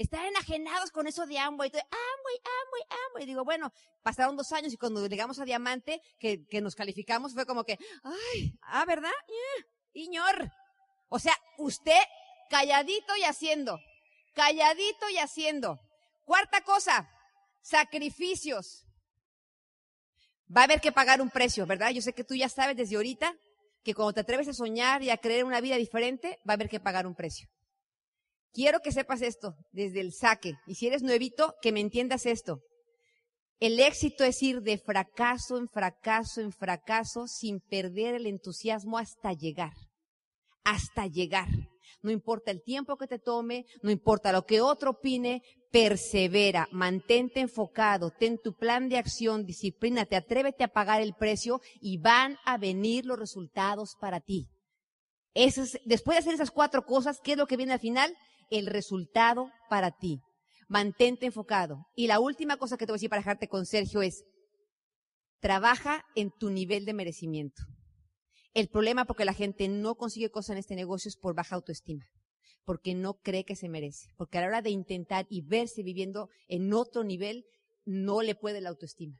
Están 0.00 0.24
enajenados 0.24 0.90
con 0.92 1.06
eso 1.06 1.26
de 1.26 1.38
Amway. 1.38 1.70
Y 1.70 1.76
Amway, 1.76 2.40
Amway, 2.42 2.82
Amway. 3.06 3.26
Digo, 3.26 3.44
bueno, 3.44 3.70
pasaron 4.02 4.34
dos 4.34 4.50
años 4.52 4.72
y 4.72 4.78
cuando 4.78 5.06
llegamos 5.06 5.38
a 5.38 5.44
Diamante, 5.44 6.00
que, 6.18 6.46
que 6.46 6.62
nos 6.62 6.74
calificamos, 6.74 7.34
fue 7.34 7.44
como 7.44 7.64
que, 7.64 7.78
ay, 8.02 8.58
ah, 8.62 8.86
¿verdad? 8.86 9.10
Iñor. 9.92 10.50
O 11.10 11.18
sea, 11.18 11.34
usted 11.58 12.00
calladito 12.48 13.14
y 13.14 13.24
haciendo. 13.24 13.78
Calladito 14.34 15.10
y 15.10 15.18
haciendo. 15.18 15.78
Cuarta 16.24 16.62
cosa, 16.62 17.06
sacrificios. 17.60 18.86
Va 20.56 20.62
a 20.62 20.64
haber 20.64 20.80
que 20.80 20.92
pagar 20.92 21.20
un 21.20 21.28
precio, 21.28 21.66
¿verdad? 21.66 21.90
Yo 21.90 22.00
sé 22.00 22.14
que 22.14 22.24
tú 22.24 22.34
ya 22.34 22.48
sabes 22.48 22.74
desde 22.74 22.96
ahorita 22.96 23.36
que 23.84 23.92
cuando 23.92 24.14
te 24.14 24.20
atreves 24.20 24.48
a 24.48 24.54
soñar 24.54 25.02
y 25.02 25.10
a 25.10 25.18
creer 25.18 25.44
una 25.44 25.60
vida 25.60 25.76
diferente, 25.76 26.38
va 26.48 26.52
a 26.52 26.56
haber 26.56 26.70
que 26.70 26.80
pagar 26.80 27.06
un 27.06 27.14
precio. 27.14 27.50
Quiero 28.52 28.80
que 28.80 28.92
sepas 28.92 29.22
esto 29.22 29.54
desde 29.72 30.00
el 30.00 30.12
saque. 30.12 30.54
Y 30.66 30.74
si 30.74 30.86
eres 30.86 31.02
nuevito, 31.02 31.54
que 31.62 31.72
me 31.72 31.80
entiendas 31.80 32.26
esto. 32.26 32.60
El 33.60 33.78
éxito 33.78 34.24
es 34.24 34.42
ir 34.42 34.62
de 34.62 34.78
fracaso 34.78 35.58
en 35.58 35.68
fracaso 35.68 36.40
en 36.40 36.50
fracaso 36.50 37.26
sin 37.26 37.60
perder 37.60 38.14
el 38.14 38.26
entusiasmo 38.26 38.96
hasta 38.98 39.32
llegar. 39.34 39.74
Hasta 40.64 41.06
llegar. 41.06 41.48
No 42.02 42.10
importa 42.10 42.50
el 42.50 42.62
tiempo 42.62 42.96
que 42.96 43.06
te 43.06 43.18
tome, 43.18 43.66
no 43.82 43.90
importa 43.90 44.32
lo 44.32 44.46
que 44.46 44.62
otro 44.62 44.92
opine, 44.92 45.42
persevera, 45.70 46.68
mantente 46.72 47.40
enfocado, 47.40 48.10
ten 48.10 48.38
tu 48.38 48.54
plan 48.54 48.88
de 48.88 48.96
acción, 48.96 49.44
disciplínate, 49.44 50.16
atrévete 50.16 50.64
a 50.64 50.68
pagar 50.68 51.02
el 51.02 51.14
precio 51.14 51.60
y 51.80 51.98
van 51.98 52.38
a 52.46 52.56
venir 52.56 53.04
los 53.04 53.18
resultados 53.18 53.96
para 54.00 54.20
ti. 54.20 54.48
después 55.84 56.16
de 56.16 56.20
hacer 56.20 56.34
esas 56.34 56.50
cuatro 56.50 56.86
cosas, 56.86 57.20
¿qué 57.22 57.32
es 57.32 57.38
lo 57.38 57.46
que 57.46 57.58
viene 57.58 57.74
al 57.74 57.80
final? 57.80 58.16
El 58.50 58.66
resultado 58.66 59.50
para 59.68 59.92
ti. 59.92 60.20
Mantente 60.68 61.26
enfocado. 61.26 61.86
Y 61.96 62.06
la 62.06 62.20
última 62.20 62.56
cosa 62.56 62.76
que 62.76 62.86
te 62.86 62.92
voy 62.92 62.96
a 62.96 62.98
decir 62.98 63.10
para 63.10 63.20
dejarte 63.20 63.48
con 63.48 63.66
Sergio 63.66 64.02
es, 64.02 64.24
trabaja 65.40 66.04
en 66.14 66.30
tu 66.30 66.50
nivel 66.50 66.84
de 66.84 66.92
merecimiento. 66.92 67.62
El 68.52 68.68
problema 68.68 69.04
porque 69.04 69.24
la 69.24 69.32
gente 69.32 69.68
no 69.68 69.94
consigue 69.94 70.30
cosas 70.30 70.50
en 70.50 70.58
este 70.58 70.74
negocio 70.74 71.08
es 71.08 71.16
por 71.16 71.34
baja 71.34 71.54
autoestima. 71.54 72.04
porque 72.64 72.94
no 72.94 73.14
cree 73.14 73.44
que 73.44 73.56
se 73.56 73.68
merece, 73.68 74.10
porque 74.16 74.38
a 74.38 74.42
la 74.42 74.46
hora 74.46 74.62
de 74.62 74.70
intentar 74.70 75.26
y 75.28 75.42
verse 75.42 75.82
viviendo 75.82 76.28
en 76.46 76.72
otro 76.72 77.02
nivel, 77.02 77.44
no 77.84 78.22
le 78.22 78.34
puede 78.34 78.60
la 78.60 78.68
autoestima. 78.68 79.18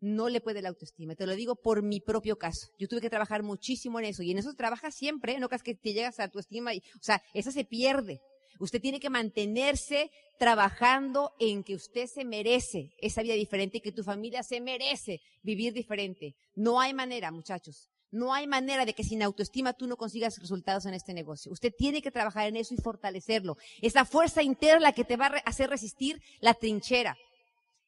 No 0.00 0.30
le 0.30 0.40
puede 0.40 0.62
la 0.62 0.70
autoestima. 0.70 1.14
Te 1.14 1.26
lo 1.26 1.36
digo 1.36 1.56
por 1.56 1.82
mi 1.82 2.00
propio 2.00 2.36
caso. 2.36 2.68
Yo 2.78 2.88
tuve 2.88 3.02
que 3.02 3.10
trabajar 3.10 3.42
muchísimo 3.42 3.98
en 3.98 4.06
eso 4.06 4.22
y 4.22 4.30
en 4.30 4.38
eso 4.38 4.54
trabaja 4.54 4.90
siempre, 4.90 5.38
no 5.38 5.48
creas 5.48 5.62
que 5.62 5.74
te 5.74 5.92
llegas 5.92 6.20
a 6.20 6.24
autoestima 6.24 6.72
y, 6.72 6.78
o 6.78 7.02
sea, 7.02 7.22
esa 7.34 7.52
se 7.52 7.64
pierde. 7.64 8.20
Usted 8.58 8.80
tiene 8.80 9.00
que 9.00 9.10
mantenerse 9.10 10.10
trabajando 10.38 11.32
en 11.38 11.62
que 11.62 11.74
usted 11.74 12.06
se 12.06 12.24
merece 12.24 12.90
esa 12.98 13.22
vida 13.22 13.34
diferente 13.34 13.78
y 13.78 13.80
que 13.80 13.92
tu 13.92 14.02
familia 14.02 14.42
se 14.42 14.60
merece 14.60 15.20
vivir 15.42 15.72
diferente. 15.72 16.34
No 16.54 16.80
hay 16.80 16.94
manera, 16.94 17.30
muchachos. 17.30 17.90
No 18.10 18.34
hay 18.34 18.46
manera 18.46 18.84
de 18.84 18.94
que 18.94 19.04
sin 19.04 19.22
autoestima 19.22 19.72
tú 19.72 19.86
no 19.86 19.96
consigas 19.96 20.38
resultados 20.38 20.84
en 20.86 20.94
este 20.94 21.14
negocio. 21.14 21.52
Usted 21.52 21.72
tiene 21.76 22.02
que 22.02 22.10
trabajar 22.10 22.48
en 22.48 22.56
eso 22.56 22.74
y 22.74 22.78
fortalecerlo. 22.78 23.56
Esa 23.82 24.04
fuerza 24.04 24.42
interna 24.42 24.80
la 24.80 24.92
que 24.92 25.04
te 25.04 25.16
va 25.16 25.26
a 25.26 25.42
hacer 25.44 25.70
resistir 25.70 26.20
la 26.40 26.54
trinchera. 26.54 27.16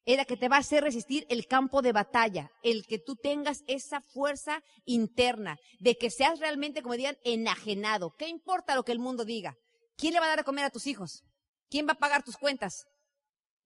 Es 0.05 0.17
la 0.17 0.25
que 0.25 0.37
te 0.37 0.49
va 0.49 0.57
a 0.57 0.61
hacer 0.61 0.83
resistir 0.85 1.27
el 1.29 1.47
campo 1.47 1.81
de 1.81 1.93
batalla. 1.93 2.51
El 2.63 2.87
que 2.87 2.99
tú 2.99 3.17
tengas 3.17 3.65
esa 3.67 4.01
fuerza 4.01 4.63
interna. 4.85 5.59
De 5.81 5.97
que 5.97 6.11
seas 6.11 6.39
realmente, 6.39 6.83
como 6.83 6.97
digan, 6.97 7.19
enajenado. 7.25 8.15
¿Qué 8.17 8.29
importa 8.29 8.75
lo 8.75 8.85
que 8.85 8.93
el 8.93 8.99
mundo 8.99 9.25
diga? 9.25 9.57
¿Quién 9.97 10.15
le 10.15 10.21
va 10.21 10.27
a 10.27 10.31
dar 10.31 10.41
a 10.41 10.45
comer 10.45 10.65
a 10.65 10.71
tus 10.71 10.87
hijos? 10.87 11.25
¿Quién 11.71 11.87
va 11.87 11.93
a 11.93 11.99
pagar 11.99 12.23
tus 12.23 12.37
cuentas? 12.37 12.87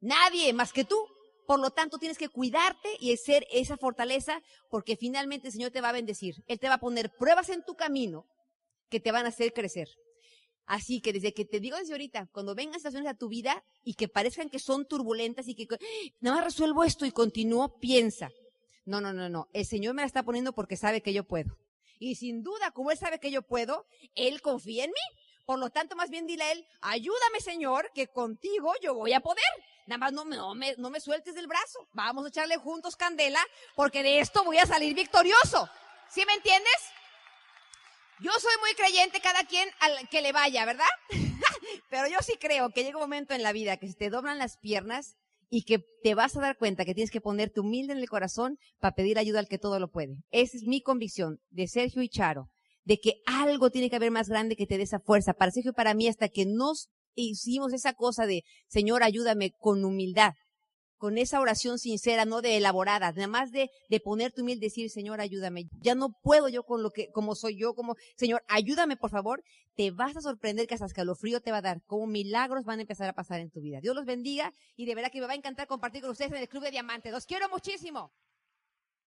Nadie 0.01 0.53
más 0.53 0.73
que 0.73 0.85
tú. 0.85 0.97
Por 1.47 1.61
lo 1.61 1.71
tanto, 1.71 1.99
tienes 1.99 2.19
que 2.19 2.29
cuidarte 2.29 2.89
y 2.99 3.17
ser 3.17 3.47
esa 3.51 3.77
fortaleza 3.77 4.43
porque 4.69 4.97
finalmente 4.97 5.47
el 5.47 5.53
Señor 5.53 5.71
te 5.71 5.81
va 5.81 5.91
a 5.91 5.93
bendecir. 5.93 6.43
Él 6.49 6.59
te 6.59 6.69
va 6.69 6.75
a 6.75 6.81
poner 6.81 7.15
pruebas 7.17 7.49
en 7.51 7.65
tu 7.65 7.77
camino 7.77 8.27
que 8.89 8.99
te 9.01 9.13
van 9.13 9.27
a 9.27 9.29
hacer 9.29 9.53
crecer. 9.53 9.89
Así 10.67 11.01
que 11.01 11.13
desde 11.13 11.33
que 11.33 11.45
te 11.45 11.61
digo 11.61 11.77
desde 11.77 11.93
ahorita, 11.93 12.29
cuando 12.33 12.57
vengan 12.57 12.81
situaciones 12.81 13.09
a 13.09 13.15
tu 13.15 13.29
vida 13.29 13.65
y 13.85 13.95
que 13.95 14.09
parezcan 14.09 14.51
que 14.51 14.59
son 14.59 14.87
turbulentas 14.87 15.47
y 15.47 15.55
que 15.55 15.69
nada 16.21 16.37
más 16.37 16.45
resuelvo 16.45 16.83
esto 16.83 17.07
y 17.07 17.13
continúo, 17.13 17.79
piensa. 17.79 18.31
No, 18.85 19.01
no, 19.01 19.13
no, 19.13 19.29
no. 19.29 19.49
El 19.53 19.65
Señor 19.65 19.95
me 19.95 20.03
la 20.03 20.07
está 20.07 20.25
poniendo 20.25 20.53
porque 20.53 20.77
sabe 20.77 21.01
que 21.01 21.13
yo 21.13 21.25
puedo. 21.25 21.57
Y 21.99 22.17
sin 22.17 22.43
duda, 22.43 22.73
como 22.73 22.91
Él 22.91 22.99
sabe 22.99 23.21
que 23.21 23.31
yo 23.31 23.43
puedo, 23.43 23.87
Él 24.17 24.43
confía 24.43 24.85
en 24.85 24.91
mí. 24.91 25.21
Por 25.47 25.61
lo 25.61 25.71
tanto, 25.71 25.95
más 25.95 26.11
bien 26.11 26.27
dile 26.27 26.43
a 26.43 26.53
Él, 26.53 26.67
ayúdame 26.81 27.41
Señor, 27.41 27.91
que 27.95 28.09
contigo 28.09 28.73
yo 28.83 28.95
voy 28.95 29.13
a 29.13 29.21
poder. 29.21 29.45
Nada 29.87 29.99
más 29.99 30.13
no, 30.13 30.25
me, 30.25 30.75
no 30.77 30.91
me 30.91 31.01
sueltes 31.01 31.37
del 31.37 31.47
brazo. 31.47 31.89
Vamos 31.93 32.25
a 32.25 32.29
echarle 32.29 32.57
juntos 32.57 32.97
candela 32.97 33.41
porque 33.77 34.03
de 34.03 34.19
esto 34.19 34.43
voy 34.43 34.59
a 34.59 34.67
salir 34.67 34.95
victorioso. 34.95 35.71
¿Sí 36.11 36.25
me 36.27 36.35
entiendes? 36.35 36.75
Yo 38.19 38.33
soy 38.41 38.55
muy 38.61 38.75
creyente 38.75 39.21
cada 39.21 39.45
quien 39.45 39.69
al 39.79 40.09
que 40.09 40.21
le 40.21 40.33
vaya, 40.33 40.65
¿verdad? 40.65 40.85
Pero 41.91 42.09
yo 42.09 42.19
sí 42.23 42.35
creo 42.41 42.71
que 42.71 42.83
llega 42.83 42.97
un 42.97 43.03
momento 43.03 43.33
en 43.33 43.43
la 43.43 43.53
vida 43.53 43.77
que 43.77 43.87
se 43.87 43.95
te 43.95 44.11
doblan 44.11 44.39
las 44.39 44.57
piernas 44.57 45.17
y 45.49 45.63
que 45.63 45.79
te 46.03 46.15
vas 46.17 46.37
a 46.37 46.41
dar 46.41 46.57
cuenta 46.57 46.85
que 46.85 46.95
tienes 46.95 47.13
que 47.13 47.21
ponerte 47.21 47.61
humilde 47.61 47.93
en 47.93 48.01
el 48.01 48.09
corazón 48.09 48.59
para 48.81 48.95
pedir 48.95 49.19
ayuda 49.19 49.39
al 49.39 49.49
que 49.49 49.59
todo 49.59 49.79
lo 49.79 49.93
puede. 49.93 50.17
Esa 50.31 50.57
es 50.57 50.65
mi 50.65 50.83
convicción 50.83 51.41
de 51.51 51.69
Sergio 51.69 52.03
y 52.03 52.09
Charo, 52.09 52.51
de 52.87 52.99
que 52.99 53.21
algo 53.27 53.71
tiene 53.71 53.91
que 53.91 53.97
haber 53.97 54.11
más 54.11 54.29
grande 54.29 54.57
que 54.57 54.67
te 54.67 54.79
dé 54.79 54.85
esa 54.85 55.01
fuerza. 55.01 55.35
Para 55.35 55.51
Sergio 55.51 55.75
para 55.75 55.93
mí, 55.93 56.09
hasta 56.09 56.29
que 56.29 56.47
nos 56.47 56.89
hicimos 57.15 57.73
esa 57.73 57.93
cosa 57.93 58.27
de, 58.27 58.45
Señor, 58.69 59.03
ayúdame 59.03 59.51
con 59.59 59.85
humildad, 59.85 60.33
con 60.97 61.19
esa 61.19 61.41
oración 61.41 61.79
sincera, 61.79 62.25
no 62.25 62.41
de 62.41 62.57
elaborada, 62.57 63.13
nada 63.13 63.27
más 63.27 63.51
de, 63.51 63.71
de 63.91 64.01
ponerte 64.01 64.41
humilde 64.41 64.67
y 64.67 64.69
decir, 64.69 64.89
Señor, 64.89 65.21
ayúdame. 65.21 65.65
Ya 65.83 65.95
no 65.95 66.11
puedo 66.23 66.49
yo 66.49 66.63
con 66.63 66.83
lo 66.83 66.91
que, 66.91 67.11
como 67.11 67.35
soy 67.35 67.59
yo, 67.59 67.75
como, 67.75 67.97
Señor, 68.17 68.43
ayúdame, 68.49 68.97
por 68.97 69.11
favor. 69.11 69.43
Te 69.75 69.91
vas 69.91 70.17
a 70.17 70.21
sorprender 70.23 70.67
que 70.67 70.75
hasta 70.75 70.87
escalofrío 70.87 71.41
te 71.41 71.51
va 71.51 71.59
a 71.59 71.63
dar, 71.63 71.83
como 71.87 72.07
milagros 72.07 72.65
van 72.65 72.79
a 72.79 72.83
empezar 72.83 73.09
a 73.09 73.13
pasar 73.13 73.41
en 73.41 73.51
tu 73.51 73.61
vida. 73.61 73.81
Dios 73.81 73.95
los 73.95 74.07
bendiga 74.07 74.53
y 74.77 74.87
de 74.87 74.95
verdad 74.95 75.11
que 75.11 75.21
me 75.21 75.27
va 75.27 75.33
a 75.33 75.37
encantar 75.37 75.67
compartir 75.67 76.03
con 76.03 76.13
ustedes 76.13 76.31
en 76.31 76.39
el 76.39 76.49
Club 76.49 76.63
de 76.63 76.71
Diamantes. 76.71 77.13
Los 77.13 77.27
quiero 77.27 77.49
muchísimo. 77.51 78.13